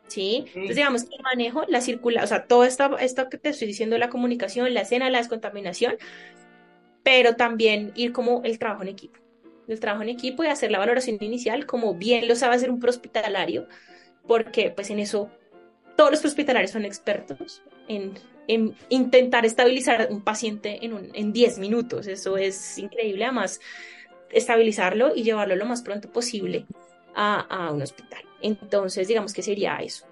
¿sí? 0.07 0.45
Entonces, 0.47 0.75
digamos 0.75 1.03
que 1.03 1.21
manejo 1.21 1.63
la 1.67 1.81
circulación, 1.81 2.23
o 2.25 2.27
sea, 2.27 2.45
todo 2.45 2.63
esto, 2.63 2.97
esto 2.97 3.29
que 3.29 3.37
te 3.37 3.49
estoy 3.49 3.67
diciendo, 3.67 3.97
la 3.97 4.09
comunicación, 4.09 4.73
la 4.73 4.81
escena, 4.81 5.09
la 5.09 5.19
descontaminación, 5.19 5.95
pero 7.03 7.35
también 7.35 7.91
ir 7.95 8.11
como 8.11 8.41
el 8.43 8.59
trabajo 8.59 8.83
en 8.83 8.89
equipo. 8.89 9.19
El 9.67 9.79
trabajo 9.79 10.03
en 10.03 10.09
equipo 10.09 10.43
y 10.43 10.47
hacer 10.47 10.71
la 10.71 10.79
valoración 10.79 11.17
inicial 11.19 11.65
como 11.65 11.93
bien 11.93 12.27
lo 12.27 12.35
sabe 12.35 12.55
hacer 12.55 12.69
un 12.69 12.79
prohospitalario, 12.79 13.67
porque 14.27 14.71
pues 14.71 14.89
en 14.89 14.99
eso 14.99 15.31
todos 15.95 16.11
los 16.11 16.19
prohospitalarios 16.19 16.71
son 16.71 16.85
expertos 16.85 17.61
en, 17.87 18.13
en 18.47 18.75
intentar 18.89 19.45
estabilizar 19.45 20.07
un 20.11 20.21
paciente 20.21 20.85
en, 20.85 20.93
un, 20.93 21.09
en 21.13 21.33
10 21.33 21.59
minutos. 21.59 22.07
Eso 22.07 22.37
es 22.37 22.77
increíble, 22.77 23.25
además, 23.25 23.59
estabilizarlo 24.29 25.15
y 25.15 25.23
llevarlo 25.23 25.55
lo 25.55 25.65
más 25.65 25.81
pronto 25.81 26.11
posible 26.11 26.65
a, 27.15 27.39
a 27.39 27.71
un 27.71 27.81
hospital. 27.81 28.23
Entonces, 28.41 29.07
digamos 29.07 29.33
que 29.33 29.41
sería 29.41 29.77
eso. 29.77 30.05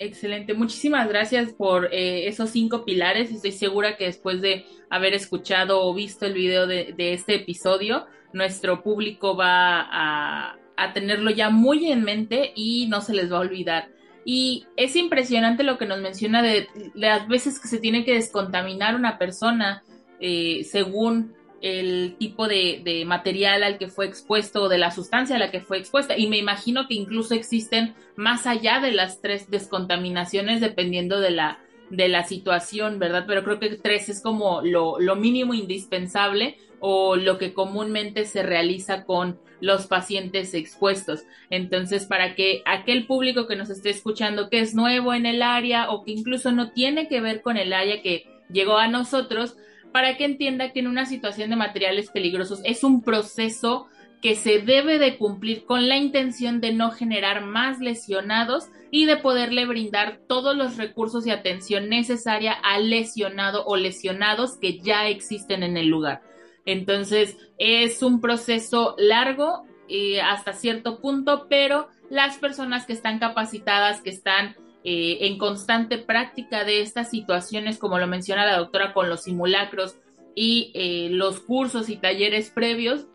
Excelente, 0.00 0.54
muchísimas 0.54 1.08
gracias 1.08 1.52
por 1.52 1.86
eh, 1.92 2.26
esos 2.26 2.50
cinco 2.50 2.84
pilares. 2.84 3.30
Estoy 3.30 3.52
segura 3.52 3.96
que 3.96 4.06
después 4.06 4.40
de 4.40 4.66
haber 4.90 5.14
escuchado 5.14 5.82
o 5.82 5.94
visto 5.94 6.26
el 6.26 6.34
video 6.34 6.66
de, 6.66 6.94
este 6.98 7.36
episodio, 7.36 8.06
nuestro 8.32 8.82
público 8.82 9.36
va 9.36 9.86
a, 9.90 10.58
a, 10.76 10.92
tenerlo 10.92 11.30
ya 11.30 11.50
muy 11.50 11.90
en 11.90 12.04
mente 12.04 12.52
y 12.54 12.86
no 12.88 13.00
se 13.00 13.14
les 13.14 13.32
va 13.32 13.38
a 13.38 13.40
olvidar. 13.40 13.88
Y 14.24 14.66
es 14.76 14.96
impresionante 14.96 15.64
lo 15.64 15.76
que 15.78 15.86
nos 15.86 16.00
menciona 16.00 16.42
de, 16.42 16.68
las 16.94 17.28
veces 17.28 17.60
que 17.60 17.68
se 17.68 17.78
tiene 17.78 18.04
que 18.04 18.14
descontaminar 18.14 18.94
una 18.94 19.18
persona 19.18 19.82
eh, 20.20 20.64
según 20.64 21.34
el 21.64 22.16
tipo 22.18 22.46
de, 22.46 23.04
material 23.06 23.62
al 23.62 23.78
que 23.78 23.88
fue 23.88 24.04
expuesto 24.04 24.64
o 24.64 24.68
de 24.68 24.76
la 24.76 24.90
sustancia 24.90 25.36
a 25.36 25.38
la 25.38 25.50
que 25.50 25.60
fue 25.60 25.78
expuesta. 25.78 26.16
Y 26.16 26.28
me 26.28 26.36
imagino 26.36 26.86
que 26.86 26.94
incluso 26.94 27.34
existen 27.34 27.94
más 28.16 28.46
allá 28.46 28.80
de 28.80 28.92
las 28.92 29.22
tres 29.22 29.50
descontaminaciones 29.50 30.60
dependiendo 30.60 31.20
de 31.20 31.30
la, 31.30 31.58
de 31.88 32.08
la 32.08 32.24
situación, 32.24 32.98
¿verdad? 32.98 33.24
Pero 33.26 33.44
creo 33.44 33.58
que 33.60 33.76
tres 33.76 34.10
es 34.10 34.22
como 34.22 34.60
lo, 34.60 35.00
lo 35.00 35.16
mínimo 35.16 35.54
indispensable 35.54 36.58
o 36.80 37.16
lo 37.16 37.38
que 37.38 37.54
comúnmente 37.54 38.26
se 38.26 38.42
realiza 38.42 39.06
con 39.06 39.38
los 39.60 39.86
pacientes 39.86 40.54
expuestos. 40.54 41.24
Entonces, 41.50 42.06
para 42.06 42.34
que 42.34 42.62
aquel 42.66 43.06
público 43.06 43.46
que 43.46 43.56
nos 43.56 43.70
esté 43.70 43.90
escuchando 43.90 44.50
que 44.50 44.60
es 44.60 44.74
nuevo 44.74 45.14
en 45.14 45.26
el 45.26 45.42
área 45.42 45.90
o 45.90 46.04
que 46.04 46.12
incluso 46.12 46.52
no 46.52 46.72
tiene 46.72 47.08
que 47.08 47.20
ver 47.20 47.42
con 47.42 47.56
el 47.56 47.72
área 47.72 48.02
que 48.02 48.26
llegó 48.50 48.78
a 48.78 48.88
nosotros, 48.88 49.56
para 49.92 50.16
que 50.16 50.24
entienda 50.24 50.72
que 50.72 50.80
en 50.80 50.88
una 50.88 51.06
situación 51.06 51.50
de 51.50 51.56
materiales 51.56 52.10
peligrosos 52.10 52.60
es 52.64 52.82
un 52.82 53.02
proceso 53.02 53.86
que 54.20 54.34
se 54.34 54.58
debe 54.58 54.98
de 54.98 55.18
cumplir 55.18 55.66
con 55.66 55.86
la 55.86 55.98
intención 55.98 56.60
de 56.60 56.72
no 56.72 56.90
generar 56.90 57.44
más 57.44 57.78
lesionados 57.78 58.68
y 58.90 59.04
de 59.04 59.18
poderle 59.18 59.66
brindar 59.66 60.18
todos 60.26 60.56
los 60.56 60.78
recursos 60.78 61.26
y 61.26 61.30
atención 61.30 61.88
necesaria 61.90 62.52
al 62.52 62.88
lesionado 62.88 63.66
o 63.66 63.76
lesionados 63.76 64.56
que 64.56 64.78
ya 64.78 65.08
existen 65.08 65.62
en 65.62 65.76
el 65.76 65.88
lugar. 65.88 66.22
Entonces, 66.64 67.36
es 67.58 68.02
un 68.02 68.20
proceso 68.20 68.94
largo 68.98 69.66
eh, 69.88 70.20
hasta 70.22 70.54
cierto 70.54 71.00
punto, 71.00 71.46
pero 71.48 71.88
las 72.08 72.38
personas 72.38 72.86
que 72.86 72.94
están 72.94 73.18
capacitadas, 73.18 74.00
que 74.00 74.10
están 74.10 74.56
eh, 74.82 75.18
en 75.22 75.36
constante 75.36 75.98
práctica 75.98 76.64
de 76.64 76.80
estas 76.80 77.10
situaciones, 77.10 77.78
como 77.78 77.98
lo 77.98 78.06
menciona 78.06 78.46
la 78.46 78.56
doctora, 78.56 78.94
con 78.94 79.10
los 79.10 79.24
simulacros 79.24 79.96
y 80.34 80.72
eh, 80.74 81.08
los 81.10 81.40
cursos 81.40 81.90
y 81.90 81.96
talleres 81.96 82.50
previos, 82.50 83.06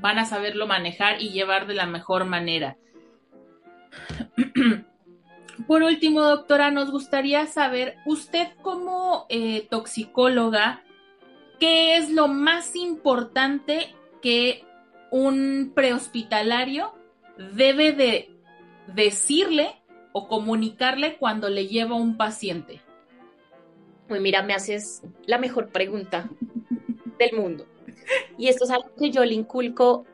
van 0.00 0.18
a 0.18 0.24
saberlo 0.24 0.66
manejar 0.66 1.22
y 1.22 1.30
llevar 1.30 1.66
de 1.66 1.74
la 1.74 1.86
mejor 1.86 2.24
manera. 2.24 2.76
Por 5.68 5.84
último, 5.84 6.22
doctora, 6.22 6.72
nos 6.72 6.90
gustaría 6.90 7.46
saber, 7.46 7.96
usted 8.06 8.48
como 8.62 9.28
toxicóloga, 9.70 10.82
¿qué 11.62 11.96
es 11.96 12.10
lo 12.10 12.26
más 12.26 12.74
importante 12.74 13.94
que 14.20 14.64
un 15.12 15.70
prehospitalario 15.76 16.92
debe 17.54 17.92
de 17.92 18.30
decirle 18.88 19.80
o 20.10 20.26
comunicarle 20.26 21.18
cuando 21.18 21.48
le 21.48 21.68
lleva 21.68 21.94
un 21.94 22.16
paciente? 22.16 22.80
Pues 24.08 24.20
mira, 24.20 24.42
me 24.42 24.54
haces 24.54 25.04
la 25.24 25.38
mejor 25.38 25.68
pregunta 25.68 26.28
del 27.20 27.36
mundo. 27.36 27.64
Y 28.36 28.48
esto 28.48 28.64
es 28.64 28.70
algo 28.72 28.92
que 28.96 29.12
yo 29.12 29.24
le 29.24 29.34
inculco 29.34 30.04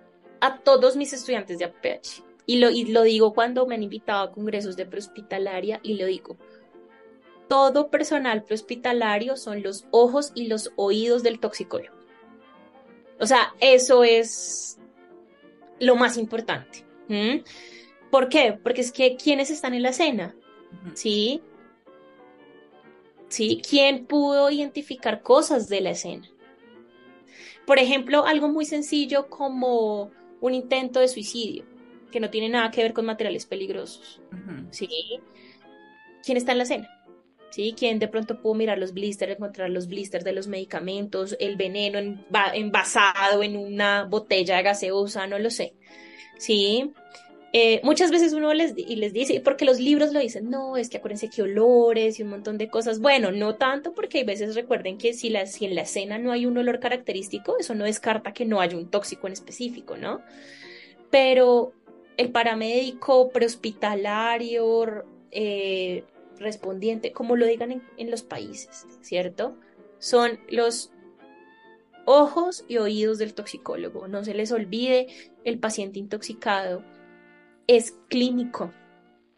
a 0.43 0.59
todos 0.59 0.97
mis 0.97 1.15
estudiantes 1.15 1.59
de 1.59 1.65
APH. 1.65 2.25
Y 2.45 2.59
lo, 2.59 2.69
y 2.69 2.85
lo 2.85 3.05
digo 3.05 3.33
cuando 3.33 3.67
me 3.67 3.75
han 3.75 3.83
invitado 3.83 4.23
a 4.23 4.33
congresos 4.33 4.77
de 4.77 4.85
prehospitalaria 4.85 5.81
y 5.83 5.95
lo 5.95 6.05
digo. 6.05 6.37
Todo 7.49 7.91
personal 7.91 8.45
prehospitalario 8.45 9.37
son 9.37 9.63
los 9.63 9.87
ojos 9.91 10.33
y 10.35 10.49
los 10.49 10.73
oídos 10.77 11.23
del 11.23 11.41
toxicólogo. 11.41 11.97
O 13.21 13.27
sea, 13.27 13.55
eso 13.61 14.05
es 14.05 14.79
lo 15.81 15.97
más 15.97 16.17
importante. 16.17 16.85
¿Por 18.11 18.29
qué? 18.29 18.59
Porque 18.63 18.83
es 18.83 18.93
que 18.93 19.17
¿quiénes 19.17 19.51
están 19.51 19.75
en 19.75 19.83
la 19.83 19.91
escena? 19.91 20.35
¿Sí? 20.95 21.43
¿Sí? 23.29 23.63
¿Quién 23.69 24.07
pudo 24.07 24.51
identificar 24.51 25.23
cosas 25.23 25.69
de 25.69 25.81
la 25.81 25.91
escena? 25.91 26.29
Por 27.67 27.79
ejemplo, 27.79 28.25
algo 28.25 28.49
muy 28.49 28.65
sencillo 28.65 29.29
como 29.29 30.11
un 30.41 30.55
intento 30.55 31.01
de 31.01 31.09
suicidio, 31.09 31.65
que 32.11 32.21
no 32.21 32.31
tiene 32.31 32.49
nada 32.49 32.71
que 32.71 32.83
ver 32.83 32.93
con 32.93 33.05
materiales 33.07 33.47
peligrosos. 33.47 34.21
¿Sí? 34.71 34.89
¿Quién 36.25 36.39
está 36.39 36.53
en 36.53 36.59
la 36.59 36.65
escena? 36.65 36.98
¿Sí? 37.51 37.75
¿Quién 37.77 37.99
de 37.99 38.09
pronto 38.09 38.41
pudo 38.41 38.55
mirar 38.55 38.79
los 38.79 38.93
blisters, 38.93 39.33
encontrar 39.33 39.71
los 39.71 39.89
blisters 39.89 40.25
de 40.25 40.33
los 40.33 40.49
medicamentos, 40.49 41.37
el 41.41 41.57
veneno 41.57 41.99
envasado 42.55 43.43
en 43.43 43.57
una 43.57 44.05
botella 44.05 44.61
gaseosa? 44.63 45.27
No 45.27 45.39
lo 45.39 45.51
sé. 45.51 45.75
¿Sí? 46.39 46.93
Eh, 47.55 47.81
muchas 47.83 48.11
veces 48.11 48.35
uno 48.35 48.53
les, 48.53 48.75
y 48.77 48.97
les 48.97 49.15
dice, 49.15 49.41
porque 49.41 49.65
los 49.65 49.81
libros 49.81 50.13
lo 50.13 50.21
dicen, 50.21 50.51
no, 50.51 50.77
es 50.77 50.91
que 50.91 50.99
acuérdense 50.99 51.31
que 51.31 51.43
olores 51.43 52.19
y 52.19 52.23
un 52.23 52.29
montón 52.29 52.59
de 52.59 52.69
cosas. 52.69 53.01
Bueno, 53.01 53.33
no 53.33 53.55
tanto, 53.55 53.95
porque 53.95 54.19
hay 54.19 54.25
veces 54.25 54.55
recuerden 54.55 54.99
que 54.99 55.15
si, 55.15 55.31
la, 55.31 55.47
si 55.47 55.65
en 55.65 55.75
la 55.75 55.83
escena 55.83 56.19
no 56.19 56.31
hay 56.33 56.45
un 56.45 56.59
olor 56.59 56.79
característico, 56.79 57.57
eso 57.59 57.75
no 57.75 57.85
descarta 57.85 58.35
que 58.35 58.45
no 58.45 58.61
haya 58.61 58.77
un 58.77 58.91
tóxico 58.91 59.27
en 59.27 59.33
específico, 59.33 59.97
¿no? 59.97 60.21
Pero 61.11 61.73
el 62.19 62.31
paramédico 62.31 63.31
prehospitalario, 63.31 65.05
eh, 65.31 66.05
respondiente, 66.39 67.13
como 67.13 67.37
lo 67.37 67.47
digan 67.47 67.83
en 67.97 68.11
los 68.11 68.23
países, 68.23 68.87
¿cierto? 69.01 69.57
Son 69.99 70.39
los 70.49 70.93
ojos 72.05 72.65
y 72.69 72.79
oídos 72.79 73.19
del 73.19 73.35
toxicólogo. 73.35 74.09
No 74.09 74.25
se 74.25 74.35
les 74.35 74.51
olvide, 74.51 75.09
el 75.45 75.59
paciente 75.59 75.99
intoxicado 75.99 76.83
es 77.67 77.93
clínico. 78.09 78.73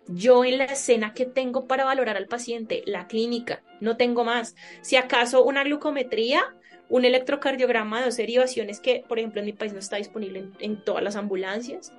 Yo 0.07 0.45
en 0.45 0.59
la 0.59 0.65
escena 0.65 1.13
que 1.13 1.27
tengo 1.27 1.67
para 1.67 1.85
valorar 1.85 2.17
al 2.17 2.27
paciente, 2.27 2.83
la 2.87 3.07
clínica, 3.07 3.63
no 3.81 3.97
tengo 3.97 4.25
más. 4.25 4.55
Si 4.83 4.97
acaso 4.97 5.45
una 5.45 5.65
glucometría, 5.65 6.55
un 6.89 7.05
electrocardiograma 7.05 8.05
dos 8.05 8.17
derivaciones 8.17 8.81
que, 8.81 9.05
por 9.07 9.19
ejemplo, 9.19 9.41
en 9.41 9.47
mi 9.47 9.53
país 9.53 9.73
no 9.73 9.79
está 9.79 9.97
disponible 9.97 10.49
en, 10.59 10.85
todas 10.85 11.03
las 11.03 11.17
ambulancias, 11.17 11.93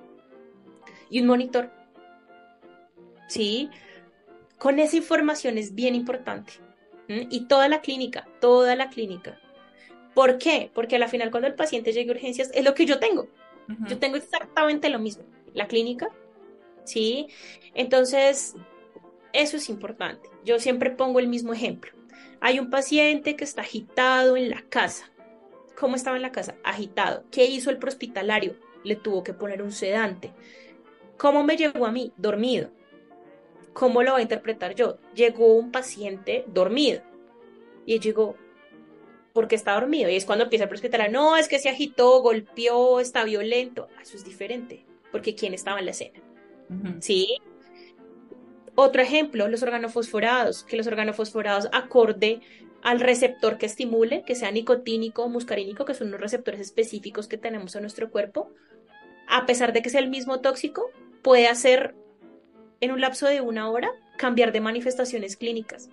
y 1.10 1.20
un 1.20 1.26
monitor. 1.26 1.70
Sí, 3.28 3.70
con 4.62 4.78
esa 4.78 4.96
información 4.96 5.58
es 5.58 5.74
bien 5.74 5.96
importante. 5.96 6.52
Y 7.08 7.46
toda 7.46 7.68
la 7.68 7.80
clínica, 7.80 8.28
toda 8.40 8.76
la 8.76 8.90
clínica. 8.90 9.40
¿Por 10.14 10.38
qué? 10.38 10.70
Porque 10.72 10.94
a 10.94 10.98
la 11.00 11.08
final 11.08 11.32
cuando 11.32 11.48
el 11.48 11.56
paciente 11.56 11.92
llegue 11.92 12.12
a 12.12 12.14
urgencias 12.14 12.48
es 12.54 12.64
lo 12.64 12.72
que 12.72 12.86
yo 12.86 13.00
tengo. 13.00 13.26
Yo 13.88 13.98
tengo 13.98 14.14
exactamente 14.14 14.88
lo 14.88 15.00
mismo. 15.00 15.24
La 15.52 15.66
clínica, 15.66 16.10
¿sí? 16.84 17.26
Entonces, 17.74 18.54
eso 19.32 19.56
es 19.56 19.68
importante. 19.68 20.30
Yo 20.44 20.60
siempre 20.60 20.90
pongo 20.90 21.18
el 21.18 21.26
mismo 21.26 21.52
ejemplo. 21.52 21.90
Hay 22.40 22.60
un 22.60 22.70
paciente 22.70 23.34
que 23.34 23.42
está 23.42 23.62
agitado 23.62 24.36
en 24.36 24.48
la 24.48 24.62
casa. 24.68 25.10
¿Cómo 25.76 25.96
estaba 25.96 26.14
en 26.14 26.22
la 26.22 26.30
casa? 26.30 26.54
Agitado. 26.62 27.24
¿Qué 27.32 27.46
hizo 27.46 27.70
el 27.70 27.78
prohospitalario? 27.78 28.54
Le 28.84 28.94
tuvo 28.94 29.24
que 29.24 29.34
poner 29.34 29.60
un 29.60 29.72
sedante. 29.72 30.32
¿Cómo 31.18 31.42
me 31.42 31.56
llegó 31.56 31.84
a 31.84 31.90
mí? 31.90 32.12
Dormido. 32.16 32.70
¿Cómo 33.72 34.02
lo 34.02 34.12
va 34.12 34.18
a 34.18 34.22
interpretar 34.22 34.74
yo? 34.74 34.98
Llegó 35.14 35.54
un 35.54 35.72
paciente 35.72 36.44
dormido. 36.48 37.02
Y 37.86 37.98
llegó, 37.98 38.36
porque 39.32 39.54
está 39.54 39.74
dormido. 39.74 40.10
Y 40.10 40.16
es 40.16 40.24
cuando 40.24 40.44
empieza 40.44 40.64
el 40.64 40.68
prohospitalario. 40.68 41.12
No, 41.12 41.36
es 41.36 41.48
que 41.48 41.58
se 41.58 41.68
agitó, 41.68 42.20
golpeó, 42.20 43.00
está 43.00 43.24
violento. 43.24 43.88
Eso 44.00 44.16
es 44.16 44.24
diferente, 44.24 44.84
porque 45.10 45.34
¿quién 45.34 45.54
estaba 45.54 45.78
en 45.78 45.86
la 45.86 45.90
escena? 45.92 46.20
¿Sí? 47.00 47.36
Otro 48.74 49.02
ejemplo, 49.02 49.48
los 49.48 49.62
organofosforados, 49.62 50.64
que 50.64 50.76
los 50.76 50.86
organofosforados 50.86 51.68
acorde 51.72 52.40
al 52.82 53.00
receptor 53.00 53.58
que 53.58 53.66
estimule, 53.66 54.22
que 54.24 54.34
sea 54.34 54.50
nicotínico 54.50 55.24
o 55.24 55.28
muscarínico, 55.28 55.84
que 55.84 55.94
son 55.94 56.08
unos 56.08 56.20
receptores 56.20 56.60
específicos 56.60 57.28
que 57.28 57.36
tenemos 57.36 57.74
en 57.76 57.82
nuestro 57.82 58.10
cuerpo, 58.10 58.50
a 59.28 59.44
pesar 59.44 59.72
de 59.72 59.82
que 59.82 59.90
sea 59.90 60.00
el 60.00 60.08
mismo 60.08 60.40
tóxico, 60.40 60.90
puede 61.22 61.46
hacer 61.46 61.94
en 62.82 62.90
un 62.90 63.00
lapso 63.00 63.26
de 63.26 63.40
una 63.40 63.70
hora 63.70 63.90
cambiar 64.18 64.52
de 64.52 64.60
manifestaciones 64.60 65.36
clínicas. 65.36 65.88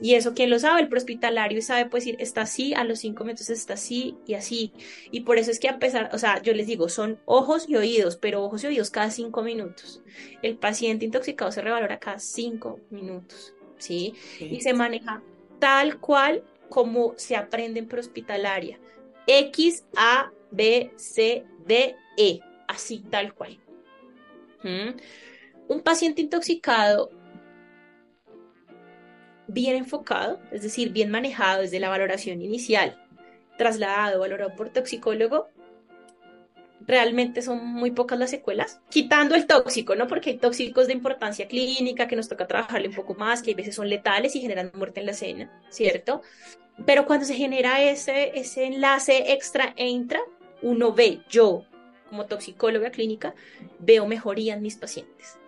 Y 0.00 0.14
eso, 0.14 0.32
¿quién 0.34 0.48
lo 0.48 0.58
sabe? 0.58 0.80
El 0.80 0.88
prehospitalario 0.88 1.60
sabe, 1.60 1.86
pues, 1.86 2.04
decir, 2.04 2.16
está 2.20 2.42
así, 2.42 2.72
a 2.74 2.84
los 2.84 3.00
cinco 3.00 3.24
minutos 3.24 3.50
está 3.50 3.74
así 3.74 4.16
y 4.26 4.34
así. 4.34 4.72
Y 5.10 5.20
por 5.20 5.36
eso 5.38 5.50
es 5.50 5.58
que 5.58 5.68
a 5.68 5.78
pesar, 5.78 6.10
o 6.12 6.18
sea, 6.18 6.40
yo 6.42 6.54
les 6.54 6.66
digo, 6.66 6.88
son 6.88 7.18
ojos 7.26 7.68
y 7.68 7.76
oídos, 7.76 8.16
pero 8.16 8.42
ojos 8.42 8.64
y 8.64 8.68
oídos 8.68 8.90
cada 8.90 9.10
cinco 9.10 9.42
minutos. 9.42 10.02
El 10.42 10.56
paciente 10.56 11.04
intoxicado 11.04 11.52
se 11.52 11.60
revalora 11.60 11.98
cada 11.98 12.18
cinco 12.18 12.80
minutos, 12.90 13.54
¿sí? 13.78 14.14
Y 14.38 14.60
se 14.60 14.72
maneja 14.72 15.22
tal 15.58 15.98
cual 15.98 16.44
como 16.68 17.14
se 17.16 17.36
aprende 17.36 17.80
en 17.80 17.88
prehospitalaria. 17.88 18.78
X, 19.26 19.84
A, 19.96 20.30
B, 20.50 20.92
C, 20.96 21.44
D, 21.66 21.96
E. 22.16 22.40
Así, 22.68 23.00
tal 23.10 23.34
cual. 23.34 23.58
¿Mm? 24.62 24.96
Un 25.70 25.82
paciente 25.82 26.20
intoxicado 26.20 27.12
bien 29.46 29.76
enfocado, 29.76 30.40
es 30.50 30.62
decir, 30.62 30.90
bien 30.90 31.12
manejado 31.12 31.62
desde 31.62 31.78
la 31.78 31.88
valoración 31.88 32.42
inicial, 32.42 33.00
trasladado, 33.56 34.18
valorado 34.18 34.56
por 34.56 34.70
toxicólogo, 34.70 35.48
realmente 36.80 37.40
son 37.40 37.64
muy 37.64 37.92
pocas 37.92 38.18
las 38.18 38.30
secuelas, 38.30 38.80
quitando 38.88 39.36
el 39.36 39.46
tóxico, 39.46 39.94
¿no? 39.94 40.08
Porque 40.08 40.30
hay 40.30 40.38
tóxicos 40.38 40.88
de 40.88 40.94
importancia 40.94 41.46
clínica 41.46 42.08
que 42.08 42.16
nos 42.16 42.28
toca 42.28 42.48
trabajarle 42.48 42.88
un 42.88 42.96
poco 42.96 43.14
más, 43.14 43.40
que 43.40 43.52
a 43.52 43.54
veces 43.54 43.76
son 43.76 43.88
letales 43.88 44.34
y 44.34 44.40
generan 44.40 44.72
muerte 44.74 44.98
en 44.98 45.06
la 45.06 45.12
escena, 45.12 45.62
¿cierto? 45.68 46.22
Pero 46.84 47.06
cuando 47.06 47.26
se 47.26 47.36
genera 47.36 47.80
ese, 47.80 48.36
ese 48.36 48.64
enlace 48.64 49.34
extra 49.34 49.72
e 49.76 49.86
intra, 49.86 50.20
uno 50.62 50.92
ve, 50.92 51.20
yo 51.28 51.64
como 52.08 52.26
toxicóloga 52.26 52.90
clínica, 52.90 53.36
veo 53.78 54.04
mejoría 54.04 54.54
en 54.54 54.62
mis 54.62 54.74
pacientes. 54.74 55.39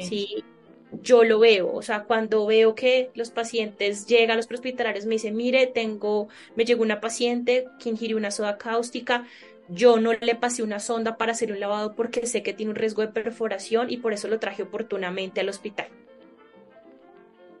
Sí, 0.00 0.44
yo 1.02 1.24
lo 1.24 1.38
veo, 1.38 1.72
o 1.72 1.82
sea, 1.82 2.04
cuando 2.04 2.46
veo 2.46 2.74
que 2.74 3.10
los 3.14 3.30
pacientes 3.30 4.06
llegan, 4.06 4.36
los 4.36 4.46
prehospitalarios 4.46 5.06
me 5.06 5.14
dicen, 5.14 5.36
mire, 5.36 5.66
tengo, 5.66 6.28
me 6.56 6.64
llegó 6.64 6.82
una 6.82 7.00
paciente 7.00 7.72
que 7.78 7.90
ingirió 7.90 8.16
una 8.16 8.30
soda 8.30 8.58
cáustica, 8.58 9.26
yo 9.68 10.00
no 10.00 10.12
le 10.12 10.34
pasé 10.34 10.62
una 10.64 10.80
sonda 10.80 11.16
para 11.16 11.32
hacer 11.32 11.52
un 11.52 11.60
lavado 11.60 11.94
porque 11.94 12.26
sé 12.26 12.42
que 12.42 12.54
tiene 12.54 12.70
un 12.70 12.76
riesgo 12.76 13.02
de 13.02 13.08
perforación 13.08 13.90
y 13.90 13.98
por 13.98 14.12
eso 14.12 14.26
lo 14.28 14.40
traje 14.40 14.64
oportunamente 14.64 15.40
al 15.40 15.48
hospital. 15.48 15.88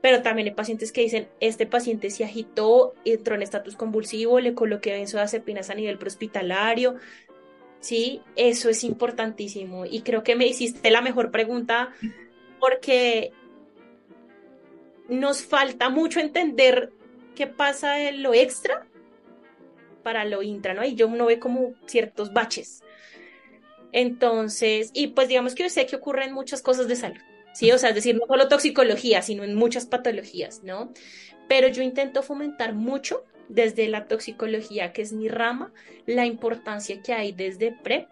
Pero 0.00 0.22
también 0.22 0.48
hay 0.48 0.54
pacientes 0.54 0.92
que 0.92 1.02
dicen, 1.02 1.28
este 1.40 1.66
paciente 1.66 2.10
se 2.10 2.24
agitó, 2.24 2.94
entró 3.04 3.34
en 3.34 3.42
estatus 3.42 3.76
convulsivo, 3.76 4.40
le 4.40 4.54
coloqué 4.54 4.92
benzodiazepinas 4.92 5.68
a 5.70 5.74
nivel 5.74 5.98
prehospitalario. 5.98 6.96
Sí, 7.80 8.20
eso 8.36 8.68
es 8.68 8.84
importantísimo 8.84 9.86
y 9.86 10.02
creo 10.02 10.22
que 10.22 10.36
me 10.36 10.46
hiciste 10.46 10.90
la 10.90 11.00
mejor 11.00 11.30
pregunta 11.30 11.94
porque 12.58 13.32
nos 15.08 15.42
falta 15.42 15.88
mucho 15.88 16.20
entender 16.20 16.92
qué 17.34 17.46
pasa 17.46 18.08
en 18.08 18.22
lo 18.22 18.34
extra 18.34 18.86
para 20.02 20.24
lo 20.24 20.42
intra, 20.42 20.74
¿no? 20.74 20.84
Y 20.84 20.94
yo 20.94 21.08
no 21.08 21.26
ve 21.26 21.38
como 21.38 21.72
ciertos 21.86 22.32
baches. 22.32 22.82
Entonces, 23.92 24.90
y 24.92 25.08
pues 25.08 25.28
digamos 25.28 25.54
que 25.54 25.64
yo 25.64 25.70
sé 25.70 25.86
que 25.86 25.96
ocurren 25.96 26.32
muchas 26.32 26.62
cosas 26.62 26.86
de 26.86 26.96
salud, 26.96 27.20
¿sí? 27.54 27.72
O 27.72 27.78
sea, 27.78 27.88
es 27.88 27.94
decir, 27.94 28.14
no 28.14 28.26
solo 28.26 28.48
toxicología, 28.48 29.22
sino 29.22 29.42
en 29.42 29.54
muchas 29.54 29.86
patologías, 29.86 30.62
¿no? 30.62 30.92
Pero 31.48 31.68
yo 31.68 31.82
intento 31.82 32.22
fomentar 32.22 32.74
mucho 32.74 33.24
desde 33.50 33.88
la 33.88 34.06
toxicología, 34.06 34.92
que 34.92 35.02
es 35.02 35.12
mi 35.12 35.28
rama, 35.28 35.72
la 36.06 36.24
importancia 36.24 37.02
que 37.02 37.12
hay 37.12 37.32
desde 37.32 37.72
pre 37.72 38.06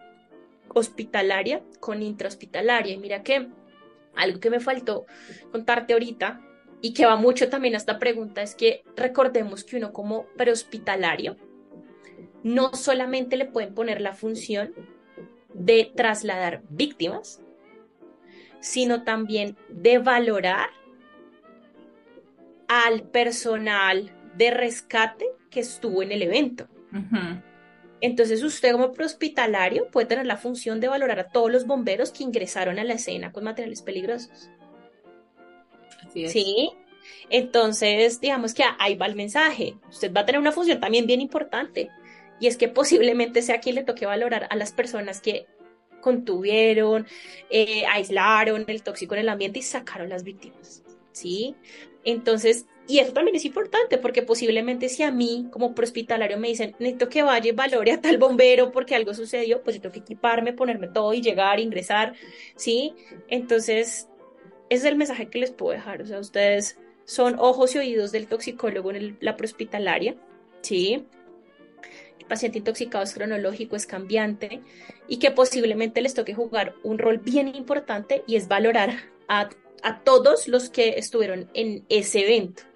hospitalaria 0.67 1.63
con 1.79 2.03
intrahospitalaria. 2.03 2.93
Y 2.93 2.97
mira 2.97 3.23
que 3.23 3.47
algo 4.15 4.39
que 4.39 4.49
me 4.49 4.59
faltó 4.59 5.05
contarte 5.51 5.93
ahorita 5.93 6.41
y 6.81 6.93
que 6.93 7.05
va 7.05 7.15
mucho 7.15 7.49
también 7.49 7.73
a 7.73 7.77
esta 7.77 7.99
pregunta 7.99 8.41
es 8.41 8.53
que 8.53 8.83
recordemos 8.95 9.63
que 9.63 9.77
uno 9.77 9.93
como 9.93 10.25
prehospitalario 10.37 11.37
no 12.43 12.73
solamente 12.73 13.37
le 13.37 13.45
pueden 13.45 13.73
poner 13.73 14.01
la 14.01 14.13
función 14.13 14.73
de 15.53 15.91
trasladar 15.95 16.61
víctimas, 16.69 17.41
sino 18.59 19.03
también 19.03 19.57
de 19.69 19.99
valorar 19.99 20.69
al 22.67 23.03
personal 23.03 24.18
de 24.39 24.51
rescate 24.51 25.25
que 25.51 25.59
estuvo 25.59 26.01
en 26.01 26.13
el 26.13 26.23
evento. 26.23 26.65
Entonces 27.99 28.41
usted 28.41 28.71
como 28.71 28.93
prehospitalario 28.93 29.91
puede 29.91 30.07
tener 30.07 30.25
la 30.25 30.37
función 30.37 30.79
de 30.79 30.87
valorar 30.87 31.19
a 31.19 31.27
todos 31.27 31.51
los 31.51 31.67
bomberos 31.67 32.11
que 32.11 32.23
ingresaron 32.23 32.79
a 32.79 32.85
la 32.85 32.93
escena 32.93 33.33
con 33.33 33.43
materiales 33.43 33.81
peligrosos. 33.81 34.49
Así 36.07 36.23
es. 36.23 36.31
Sí. 36.31 36.71
Entonces, 37.29 38.21
digamos 38.21 38.53
que 38.53 38.63
ahí 38.79 38.95
va 38.95 39.07
el 39.07 39.15
mensaje. 39.15 39.75
Usted 39.89 40.13
va 40.13 40.21
a 40.21 40.25
tener 40.25 40.39
una 40.39 40.53
función 40.53 40.79
también 40.79 41.05
bien 41.05 41.19
importante 41.19 41.89
y 42.39 42.47
es 42.47 42.55
que 42.55 42.69
posiblemente 42.69 43.41
sea 43.41 43.59
quien 43.59 43.75
le 43.75 43.83
toque 43.83 44.05
valorar 44.05 44.47
a 44.49 44.55
las 44.55 44.71
personas 44.71 45.19
que 45.19 45.47
contuvieron, 45.99 47.07
eh, 47.49 47.83
aislaron 47.87 48.63
el 48.67 48.83
tóxico 48.83 49.15
en 49.15 49.19
el 49.21 49.29
ambiente 49.29 49.59
y 49.59 49.63
sacaron 49.63 50.07
las 50.07 50.23
víctimas. 50.23 50.81
¿Sí? 51.11 51.57
Entonces, 52.05 52.65
y 52.89 52.99
eso 52.99 53.13
también 53.13 53.35
es 53.35 53.45
importante 53.45 53.99
porque 53.99 54.23
posiblemente 54.23 54.89
si 54.89 55.03
a 55.03 55.11
mí 55.11 55.47
como 55.51 55.75
prehospitalario 55.75 56.39
me 56.39 56.47
dicen, 56.47 56.75
necesito 56.79 57.07
que 57.07 57.21
vaya 57.21 57.49
y 57.49 57.51
valore 57.51 57.91
a 57.91 58.01
tal 58.01 58.17
bombero 58.17 58.71
porque 58.71 58.95
algo 58.95 59.13
sucedió, 59.13 59.61
pues 59.61 59.75
yo 59.75 59.83
tengo 59.83 59.93
que 59.93 59.99
equiparme, 59.99 60.53
ponerme 60.53 60.87
todo 60.87 61.13
y 61.13 61.21
llegar, 61.21 61.59
ingresar, 61.59 62.15
¿sí? 62.55 62.95
Entonces, 63.27 64.09
ese 64.69 64.79
es 64.79 64.85
el 64.85 64.95
mensaje 64.95 65.29
que 65.29 65.37
les 65.37 65.51
puedo 65.51 65.73
dejar. 65.73 66.01
O 66.01 66.07
sea, 66.07 66.19
ustedes 66.19 66.79
son 67.05 67.35
ojos 67.37 67.75
y 67.75 67.77
oídos 67.77 68.11
del 68.11 68.25
toxicólogo 68.27 68.91
en 68.91 69.17
la 69.21 69.37
prehospitalaria, 69.37 70.15
¿sí? 70.61 71.05
paciente 72.29 72.59
intoxicado 72.59 73.03
es 73.03 73.13
cronológico, 73.13 73.75
es 73.75 73.85
cambiante 73.85 74.61
y 75.09 75.17
que 75.17 75.31
posiblemente 75.31 75.99
les 75.99 76.13
toque 76.13 76.33
jugar 76.33 76.75
un 76.83 76.97
rol 76.97 77.17
bien 77.17 77.53
importante 77.53 78.23
y 78.25 78.37
es 78.37 78.47
valorar 78.47 78.91
a, 79.27 79.49
a 79.83 79.99
todos 80.03 80.47
los 80.47 80.69
que 80.69 80.89
estuvieron 80.97 81.49
en 81.53 81.85
ese 81.89 82.21
evento. 82.21 82.68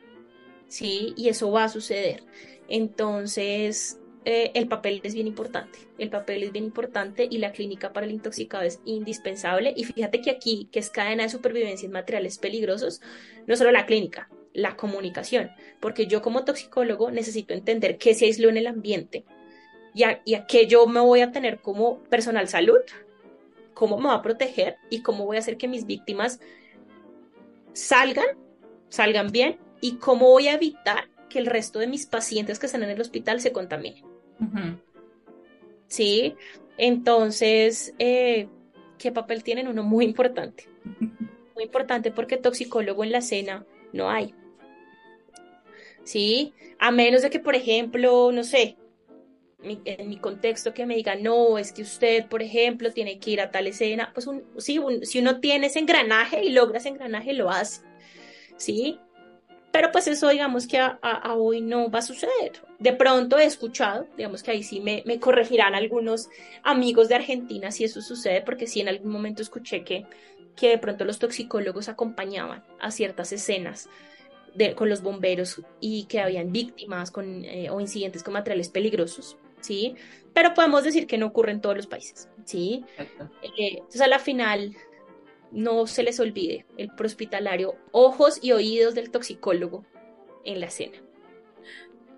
¿Sí? 0.74 1.14
Y 1.16 1.30
eso 1.30 1.52
va 1.52 1.66
a 1.66 1.70
suceder. 1.70 2.24
Entonces, 2.68 4.00
eh, 4.26 4.50
el 4.56 4.68
papel 4.68 5.02
es 5.04 5.14
bien 5.14 5.28
importante. 5.28 5.78
El 6.00 6.10
papel 6.10 6.42
es 6.42 6.52
bien 6.52 6.66
importante 6.66 7.28
y 7.30 7.38
la 7.38 7.52
clínica 7.52 7.94
para 7.94 8.08
el 8.08 8.12
intoxicado 8.12 8.64
es 8.64 8.80
indispensable. 8.84 9.76
Y 9.78 9.84
fíjate 9.84 10.20
que 10.22 10.32
aquí, 10.32 10.70
que 10.72 10.80
es 10.80 10.90
cadena 10.90 11.22
de 11.22 11.30
supervivencia 11.30 11.86
en 11.86 11.92
materiales 11.92 12.40
peligrosos, 12.40 13.02
no 13.46 13.56
solo 13.56 13.70
la 13.70 13.86
clínica, 13.86 14.30
la 14.52 14.76
comunicación, 14.76 15.52
porque 15.80 16.08
yo 16.08 16.24
como 16.24 16.44
toxicólogo 16.44 17.12
necesito 17.12 17.54
entender 17.54 18.00
qué 18.00 18.16
se 18.16 18.26
aisló 18.26 18.50
en 18.50 18.58
el 18.58 18.66
ambiente 18.66 19.26
y 19.94 20.06
a, 20.06 20.24
y 20.26 20.34
a 20.34 20.48
qué 20.48 20.66
yo 20.66 20.88
me 20.88 21.02
voy 21.02 21.22
a 21.22 21.32
tener 21.32 21.60
como 21.60 22.00
personal 22.06 22.48
salud, 22.48 22.82
cómo 23.76 24.00
me 24.00 24.08
va 24.08 24.16
a 24.16 24.22
proteger 24.24 24.78
y 24.90 25.04
cómo 25.04 25.28
voy 25.28 25.38
a 25.38 25.40
hacer 25.40 25.58
que 25.58 25.68
mis 25.68 25.86
víctimas 25.86 26.40
salgan, 27.74 28.26
salgan 28.90 29.32
bien 29.32 29.60
y 29.84 29.98
cómo 29.98 30.30
voy 30.30 30.48
a 30.48 30.54
evitar 30.54 31.10
que 31.30 31.40
el 31.40 31.46
resto 31.46 31.78
de 31.78 31.88
mis 31.88 32.06
pacientes 32.06 32.58
que 32.58 32.68
están 32.68 32.84
en 32.84 32.90
el 32.90 33.02
hospital 33.02 33.42
se 33.42 33.52
contaminen. 33.52 34.06
Sí, 35.88 36.36
entonces, 36.78 37.94
eh, 38.00 38.48
¿qué 38.98 39.12
papel 39.12 39.44
tienen 39.44 39.68
uno? 39.68 39.84
Muy 39.84 40.06
importante. 40.06 40.70
Muy 41.56 41.66
importante 41.66 42.12
porque 42.12 42.38
toxicólogo 42.38 43.04
en 43.04 43.12
la 43.12 43.20
cena 43.20 43.66
no 43.92 44.10
hay. 44.10 44.34
¿Sí? 46.06 46.54
A 46.80 46.90
menos 46.92 47.22
de 47.22 47.30
que, 47.30 47.42
por 47.42 47.56
ejemplo, 47.56 48.32
no 48.32 48.46
sé, 48.46 48.78
en 49.62 50.08
mi 50.08 50.18
contexto 50.18 50.74
que 50.74 50.86
me 50.86 50.96
digan, 50.96 51.24
no, 51.24 51.58
es 51.58 51.74
que 51.74 51.82
usted, 51.82 52.26
por 52.28 52.42
ejemplo, 52.42 52.94
tiene 52.94 53.20
que 53.20 53.32
ir 53.32 53.42
a 53.42 53.52
tal 53.52 53.68
escena, 53.68 54.12
pues 54.14 54.28
un, 54.28 54.44
sí, 54.60 54.80
si 55.02 55.20
uno 55.20 55.42
tiene 55.42 55.68
ese 55.68 55.80
engranaje 55.80 56.42
y 56.46 56.52
logra 56.52 56.78
ese 56.78 56.88
engranaje, 56.88 57.34
lo 57.34 57.50
hace. 57.50 57.82
¿Sí? 58.56 58.98
Pero 59.74 59.92
pues 59.92 60.08
eso 60.08 60.30
digamos 60.30 60.68
que 60.68 60.78
a, 60.78 61.34
hoy 61.36 61.60
no 61.60 61.90
va 61.90 61.98
a 61.98 62.04
suceder. 62.04 62.62
De 62.78 62.94
pronto 62.94 63.40
he 63.40 63.46
escuchado, 63.46 64.06
digamos 64.16 64.44
que 64.44 64.52
ahí 64.52 64.62
sí 64.62 64.80
me, 64.80 65.02
me, 65.08 65.20
corregirán 65.20 65.74
algunos 65.74 66.30
amigos 66.62 67.10
de 67.10 67.16
Argentina 67.16 67.72
si 67.72 67.84
eso 67.84 68.00
sucede, 68.00 68.44
porque 68.44 68.68
sí 68.68 68.82
en 68.82 68.90
algún 68.90 69.12
momento 69.12 69.42
escuché 69.42 69.84
que, 69.84 70.06
que 70.56 70.70
de 70.70 70.78
pronto 70.78 71.06
los 71.06 71.18
toxicólogos 71.18 71.90
acompañaban 71.90 72.64
a 72.80 72.92
ciertas 72.92 73.32
escenas 73.32 73.90
de, 74.54 74.76
con 74.76 74.90
los 74.90 75.02
bomberos 75.02 75.60
y 75.80 76.04
que 76.04 76.20
habían 76.20 76.52
víctimas 76.52 77.10
con, 77.10 77.44
eh, 77.44 77.72
o 77.72 77.82
incidentes 77.82 78.22
con 78.22 78.36
materiales 78.36 78.70
peligrosos, 78.70 79.38
¿sí? 79.60 79.96
Pero 80.36 80.54
podemos 80.54 80.84
decir 80.84 81.08
que 81.08 81.18
no 81.18 81.26
ocurre 81.26 81.52
en 81.52 81.62
todos 81.62 81.76
los 81.76 81.88
países, 81.88 82.30
¿sí? 82.46 82.86
Eh, 83.00 83.78
entonces 83.78 84.02
a 84.02 84.08
la 84.08 84.20
final 84.20 84.76
no 85.54 85.88
se 85.88 86.04
les 86.04 86.20
olvide 86.20 86.66
el 86.78 86.90
prohospitalario, 86.90 87.76
ojos 87.92 88.40
y 88.42 88.52
oídos 88.52 88.96
del 88.96 89.12
toxicólogo 89.12 89.86
en 90.44 90.60
la 90.60 90.66
escena. 90.66 90.98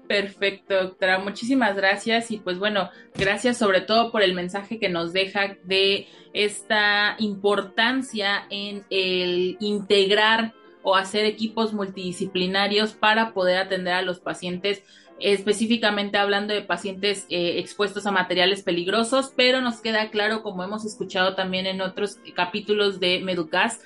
Perfecto, 0.08 0.76
doctora. 0.76 1.19
Muchísimas 1.19 1.76
gracias 1.76 2.30
y 2.32 2.38
pues 2.38 2.60
bueno, 2.60 2.89
gracias 3.15 3.58
sobre 3.58 3.82
todo 3.82 4.12
por 4.12 4.21
el 4.21 4.34
mensaje 4.34 4.80
que 4.80 4.89
nos 4.89 5.13
deja 5.13 5.58
de 5.63 6.08
esta 6.34 7.15
importancia 7.17 8.45
en 8.50 8.86
el 8.89 9.58
integrar 9.60 10.54
o 10.84 10.95
hacer 10.95 11.26
equipos 11.26 11.74
multidisciplinarios 11.74 12.93
para 12.93 13.34
poder 13.34 13.58
atender 13.58 13.93
a 13.93 14.04
los 14.04 14.19
pacientes 14.19 14.84
específicamente 15.19 16.17
hablando 16.17 16.54
de 16.54 16.62
pacientes 16.62 17.25
eh, 17.30 17.60
expuestos 17.60 18.06
a 18.06 18.12
materiales 18.12 18.63
peligrosos, 18.63 19.32
pero 19.36 19.62
nos 19.62 19.80
queda 19.80 20.10
claro, 20.10 20.43
como 20.43 20.63
hemos 20.63 20.86
escuchado 20.86 21.36
también 21.36 21.65
en 21.65 21.82
otros 21.82 22.19
capítulos 22.36 22.99
de 22.99 23.19
Meducas, 23.19 23.80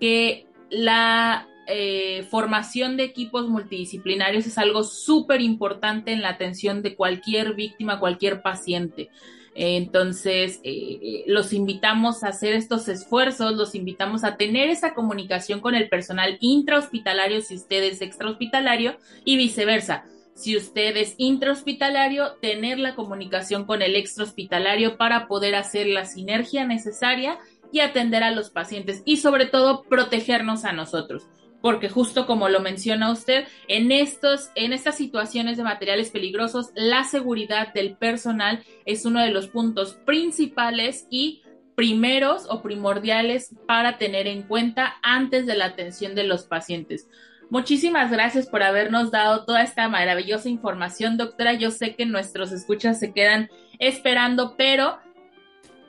que 0.00 0.46
la 0.70 1.48
eh, 1.66 2.26
formación 2.30 2.96
de 2.96 3.04
equipos 3.04 3.48
multidisciplinarios 3.48 4.46
es 4.46 4.58
algo 4.58 4.84
súper 4.84 5.40
importante 5.40 6.12
en 6.12 6.20
la 6.20 6.30
atención 6.30 6.82
de 6.82 6.94
cualquier 6.94 7.54
víctima, 7.54 8.00
cualquier 8.00 8.42
paciente. 8.42 9.10
entonces, 9.56 10.60
eh, 10.64 11.22
los 11.28 11.52
invitamos 11.52 12.24
a 12.24 12.28
hacer 12.28 12.54
estos 12.54 12.88
esfuerzos, 12.88 13.54
los 13.54 13.76
invitamos 13.76 14.24
a 14.24 14.36
tener 14.36 14.68
esa 14.68 14.94
comunicación 14.94 15.60
con 15.60 15.76
el 15.76 15.88
personal 15.88 16.38
intrahospitalario 16.40 17.40
si 17.40 17.54
usted 17.54 17.84
es 17.84 18.02
extrahospitalario 18.02 18.96
y 19.24 19.36
viceversa 19.36 20.04
si 20.34 20.56
usted 20.56 20.96
es 20.96 21.14
intrahospitalario, 21.16 22.32
tener 22.40 22.78
la 22.78 22.94
comunicación 22.94 23.64
con 23.64 23.82
el 23.82 23.96
extrahospitalario 23.96 24.96
para 24.96 25.28
poder 25.28 25.54
hacer 25.54 25.86
la 25.86 26.04
sinergia 26.04 26.66
necesaria 26.66 27.38
y 27.72 27.80
atender 27.80 28.22
a 28.22 28.30
los 28.30 28.50
pacientes 28.50 29.02
y 29.04 29.16
sobre 29.18 29.46
todo 29.46 29.82
protegernos 29.84 30.64
a 30.64 30.72
nosotros. 30.72 31.26
Porque 31.60 31.88
justo 31.88 32.26
como 32.26 32.48
lo 32.48 32.60
menciona 32.60 33.10
usted, 33.10 33.46
en, 33.68 33.90
estos, 33.90 34.50
en 34.54 34.72
estas 34.72 34.96
situaciones 34.96 35.56
de 35.56 35.62
materiales 35.62 36.10
peligrosos, 36.10 36.70
la 36.74 37.04
seguridad 37.04 37.72
del 37.72 37.96
personal 37.96 38.62
es 38.84 39.06
uno 39.06 39.22
de 39.22 39.30
los 39.30 39.48
puntos 39.48 39.94
principales 40.04 41.06
y 41.10 41.42
primeros 41.74 42.46
o 42.50 42.62
primordiales 42.62 43.54
para 43.66 43.98
tener 43.98 44.26
en 44.26 44.42
cuenta 44.42 44.96
antes 45.02 45.46
de 45.46 45.56
la 45.56 45.66
atención 45.66 46.14
de 46.14 46.24
los 46.24 46.44
pacientes. 46.44 47.08
Muchísimas 47.50 48.10
gracias 48.10 48.48
por 48.48 48.62
habernos 48.62 49.10
dado 49.10 49.44
toda 49.44 49.62
esta 49.62 49.88
maravillosa 49.88 50.48
información, 50.48 51.16
doctora. 51.16 51.52
Yo 51.52 51.70
sé 51.70 51.94
que 51.94 52.06
nuestros 52.06 52.52
escuchas 52.52 52.98
se 52.98 53.12
quedan 53.12 53.48
esperando, 53.78 54.56
pero 54.56 54.98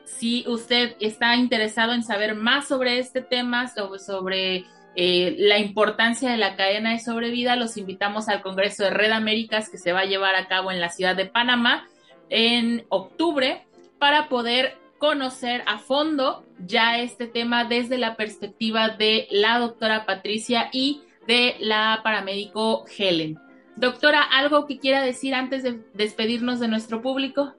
si 0.05 0.45
usted 0.47 0.95
está 0.99 1.35
interesado 1.35 1.93
en 1.93 2.03
saber 2.03 2.35
más 2.35 2.67
sobre 2.67 2.99
este 2.99 3.21
tema, 3.21 3.67
sobre, 3.67 4.65
eh, 4.95 5.35
la 5.39 5.59
importancia 5.59 6.31
de 6.31 6.37
la 6.37 6.55
cadena 6.55 6.91
de 6.91 6.99
sobrevida, 6.99 7.55
los 7.55 7.77
invitamos 7.77 8.29
al 8.29 8.41
Congreso 8.41 8.83
de 8.83 8.91
Red 8.91 9.11
Américas 9.11 9.69
que 9.69 9.77
se 9.77 9.91
va 9.91 10.01
a 10.01 10.05
llevar 10.05 10.35
a 10.35 10.47
cabo 10.47 10.71
en 10.71 10.79
la 10.79 10.89
ciudad 10.89 11.15
de 11.15 11.25
Panamá 11.25 11.87
en 12.29 12.85
octubre 12.89 13.65
para 13.99 14.29
poder 14.29 14.77
conocer 14.97 15.63
a 15.67 15.79
fondo 15.79 16.45
ya 16.59 16.99
este 16.99 17.27
tema 17.27 17.65
desde 17.65 17.97
la 17.97 18.15
perspectiva 18.15 18.89
de 18.89 19.27
la 19.31 19.59
doctora 19.59 20.05
Patricia 20.05 20.69
y 20.71 21.01
de 21.27 21.55
la 21.59 22.01
paramédico 22.03 22.85
Helen. 22.97 23.39
Doctora, 23.75 24.21
¿algo 24.21 24.65
que 24.65 24.79
quiera 24.79 25.03
decir 25.03 25.33
antes 25.33 25.63
de 25.63 25.81
despedirnos 25.93 26.59
de 26.59 26.67
nuestro 26.67 27.01
público? 27.01 27.55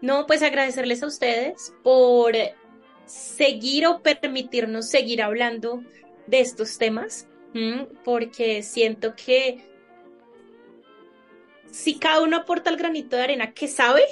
No, 0.00 0.26
pues 0.26 0.42
agradecerles 0.42 1.02
a 1.02 1.06
ustedes 1.06 1.74
por 1.82 2.34
seguir 3.06 3.86
o 3.86 4.00
permitirnos 4.00 4.88
seguir 4.88 5.22
hablando 5.22 5.82
de 6.26 6.40
estos 6.40 6.78
temas, 6.78 7.28
porque 8.04 8.62
siento 8.62 9.14
que 9.14 9.68
si 11.70 11.98
cada 11.98 12.22
uno 12.22 12.38
aporta 12.38 12.70
el 12.70 12.76
granito 12.76 13.16
de 13.16 13.22
arena 13.22 13.52
que 13.52 13.68
sabe, 13.68 14.02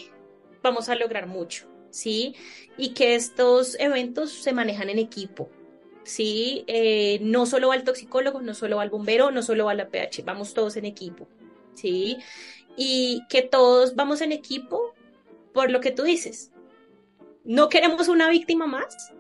vamos 0.63 0.89
a 0.89 0.95
lograr 0.95 1.27
mucho, 1.27 1.67
¿sí? 1.91 2.35
Y 2.77 2.93
que 2.93 3.15
estos 3.15 3.79
eventos 3.81 4.33
se 4.33 4.53
manejan 4.53 4.91
en 4.91 4.99
equipo, 4.99 5.51
¿sí? 6.05 6.65
Eh, 6.67 7.19
no 7.23 7.47
solo 7.47 7.69
va 7.69 7.77
el 7.77 7.85
toxicólogo, 7.85 8.41
no 8.41 8.55
solo 8.55 8.77
va 8.77 8.85
el 8.85 8.91
bombero, 8.91 9.31
no 9.31 9.43
solo 9.43 9.67
va 9.67 9.75
la 9.75 9.89
PH, 9.89 10.23
vamos 10.23 10.55
todos 10.55 10.77
en 10.77 10.85
equipo, 10.85 11.29
¿sí? 11.75 12.19
Y 12.77 13.23
que 13.29 13.43
todos 13.43 13.95
vamos 13.95 14.21
en 14.21 14.33
equipo 14.33 14.95
por 15.53 15.71
lo 15.71 15.81
que 15.81 15.91
tú 15.91 16.03
dices. 16.03 16.51
No 17.45 17.69
queremos 17.69 18.09
una 18.09 18.29
víctima 18.31 18.67
más, 18.67 19.13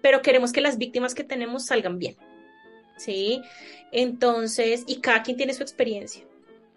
pero 0.00 0.22
queremos 0.22 0.52
que 0.52 0.60
las 0.60 0.78
víctimas 0.78 1.14
que 1.14 1.24
tenemos 1.24 1.66
salgan 1.66 1.98
bien, 1.98 2.16
¿sí? 2.96 3.42
Entonces, 3.92 4.84
y 4.86 5.00
cada 5.00 5.22
quien 5.22 5.36
tiene 5.36 5.54
su 5.54 5.62
experiencia, 5.62 6.24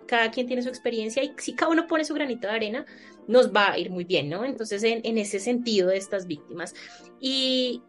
cada 0.05 0.31
quien 0.31 0.47
tiene 0.47 0.61
su 0.61 0.69
experiencia 0.69 1.23
y 1.23 1.33
si 1.37 1.53
cada 1.53 1.71
uno 1.71 1.87
pone 1.87 2.05
su 2.05 2.13
granito 2.13 2.47
de 2.47 2.53
arena, 2.53 2.85
nos 3.27 3.53
va 3.53 3.73
a 3.73 3.77
ir 3.77 3.89
muy 3.89 4.05
bien, 4.05 4.29
¿no? 4.29 4.45
Entonces, 4.45 4.83
en, 4.83 5.01
en 5.03 5.17
ese 5.17 5.39
sentido 5.39 5.89
de 5.89 5.97
estas 5.97 6.27
víctimas. 6.27 6.73
Y, 7.19 7.81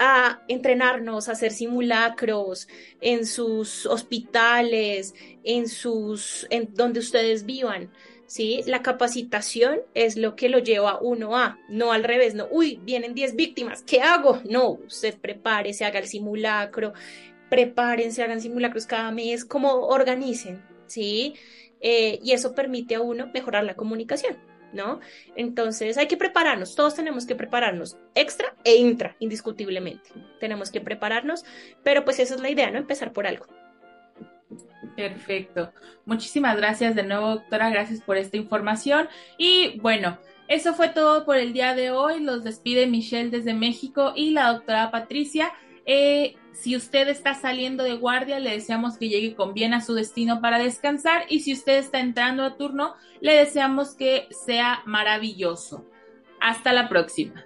a 0.00 0.42
entrenarnos, 0.48 1.28
a 1.28 1.32
hacer 1.32 1.52
simulacros 1.52 2.66
en 3.02 3.26
sus 3.26 3.84
hospitales, 3.84 5.14
en 5.44 5.68
sus, 5.68 6.46
en 6.50 6.74
donde 6.74 7.00
ustedes 7.00 7.44
vivan. 7.44 7.92
¿Sí? 8.26 8.62
La 8.66 8.80
capacitación 8.80 9.80
es 9.92 10.16
lo 10.16 10.36
que 10.36 10.48
lo 10.48 10.60
lleva 10.60 11.00
uno 11.00 11.36
a, 11.36 11.58
no 11.68 11.90
al 11.90 12.04
revés, 12.04 12.36
no, 12.36 12.46
uy, 12.48 12.80
vienen 12.84 13.12
10 13.12 13.34
víctimas, 13.34 13.82
¿qué 13.82 14.02
hago? 14.02 14.40
No, 14.48 14.78
usted 14.86 15.18
prepárese, 15.18 15.84
haga 15.84 15.98
el 15.98 16.06
simulacro, 16.06 16.92
prepárense, 17.50 18.22
hagan 18.22 18.40
simulacros 18.40 18.86
cada 18.86 19.10
mes, 19.10 19.44
como 19.44 19.72
organicen, 19.88 20.62
¿sí? 20.86 21.34
Eh, 21.80 22.20
y 22.22 22.30
eso 22.30 22.54
permite 22.54 22.94
a 22.94 23.00
uno 23.00 23.28
mejorar 23.34 23.64
la 23.64 23.74
comunicación. 23.74 24.38
¿No? 24.72 25.00
Entonces 25.36 25.98
hay 25.98 26.06
que 26.06 26.16
prepararnos, 26.16 26.74
todos 26.74 26.94
tenemos 26.94 27.26
que 27.26 27.34
prepararnos, 27.34 27.96
extra 28.14 28.54
e 28.64 28.76
intra, 28.76 29.16
indiscutiblemente. 29.18 30.10
Tenemos 30.38 30.70
que 30.70 30.80
prepararnos, 30.80 31.44
pero 31.82 32.04
pues 32.04 32.18
esa 32.18 32.34
es 32.34 32.40
la 32.40 32.50
idea, 32.50 32.70
¿no? 32.70 32.78
Empezar 32.78 33.12
por 33.12 33.26
algo. 33.26 33.46
Perfecto. 34.96 35.72
Muchísimas 36.04 36.56
gracias 36.56 36.94
de 36.94 37.02
nuevo, 37.02 37.30
doctora. 37.30 37.70
Gracias 37.70 38.00
por 38.02 38.16
esta 38.16 38.36
información. 38.36 39.08
Y 39.38 39.78
bueno, 39.80 40.18
eso 40.48 40.74
fue 40.74 40.88
todo 40.88 41.24
por 41.24 41.36
el 41.36 41.52
día 41.52 41.74
de 41.74 41.90
hoy. 41.90 42.20
Los 42.20 42.44
despide 42.44 42.86
Michelle 42.86 43.30
desde 43.30 43.54
México 43.54 44.12
y 44.14 44.30
la 44.30 44.52
doctora 44.52 44.90
Patricia. 44.90 45.52
Eh, 45.86 46.34
si 46.52 46.76
usted 46.76 47.08
está 47.08 47.34
saliendo 47.34 47.84
de 47.84 47.94
guardia, 47.94 48.38
le 48.38 48.50
deseamos 48.50 48.98
que 48.98 49.08
llegue 49.08 49.34
con 49.34 49.54
bien 49.54 49.72
a 49.72 49.80
su 49.80 49.94
destino 49.94 50.40
para 50.40 50.58
descansar 50.58 51.24
y 51.28 51.40
si 51.40 51.52
usted 51.52 51.78
está 51.78 52.00
entrando 52.00 52.42
a 52.44 52.56
turno, 52.56 52.94
le 53.20 53.34
deseamos 53.34 53.94
que 53.94 54.28
sea 54.30 54.82
maravilloso. 54.84 55.86
Hasta 56.40 56.72
la 56.72 56.88
próxima. 56.88 57.44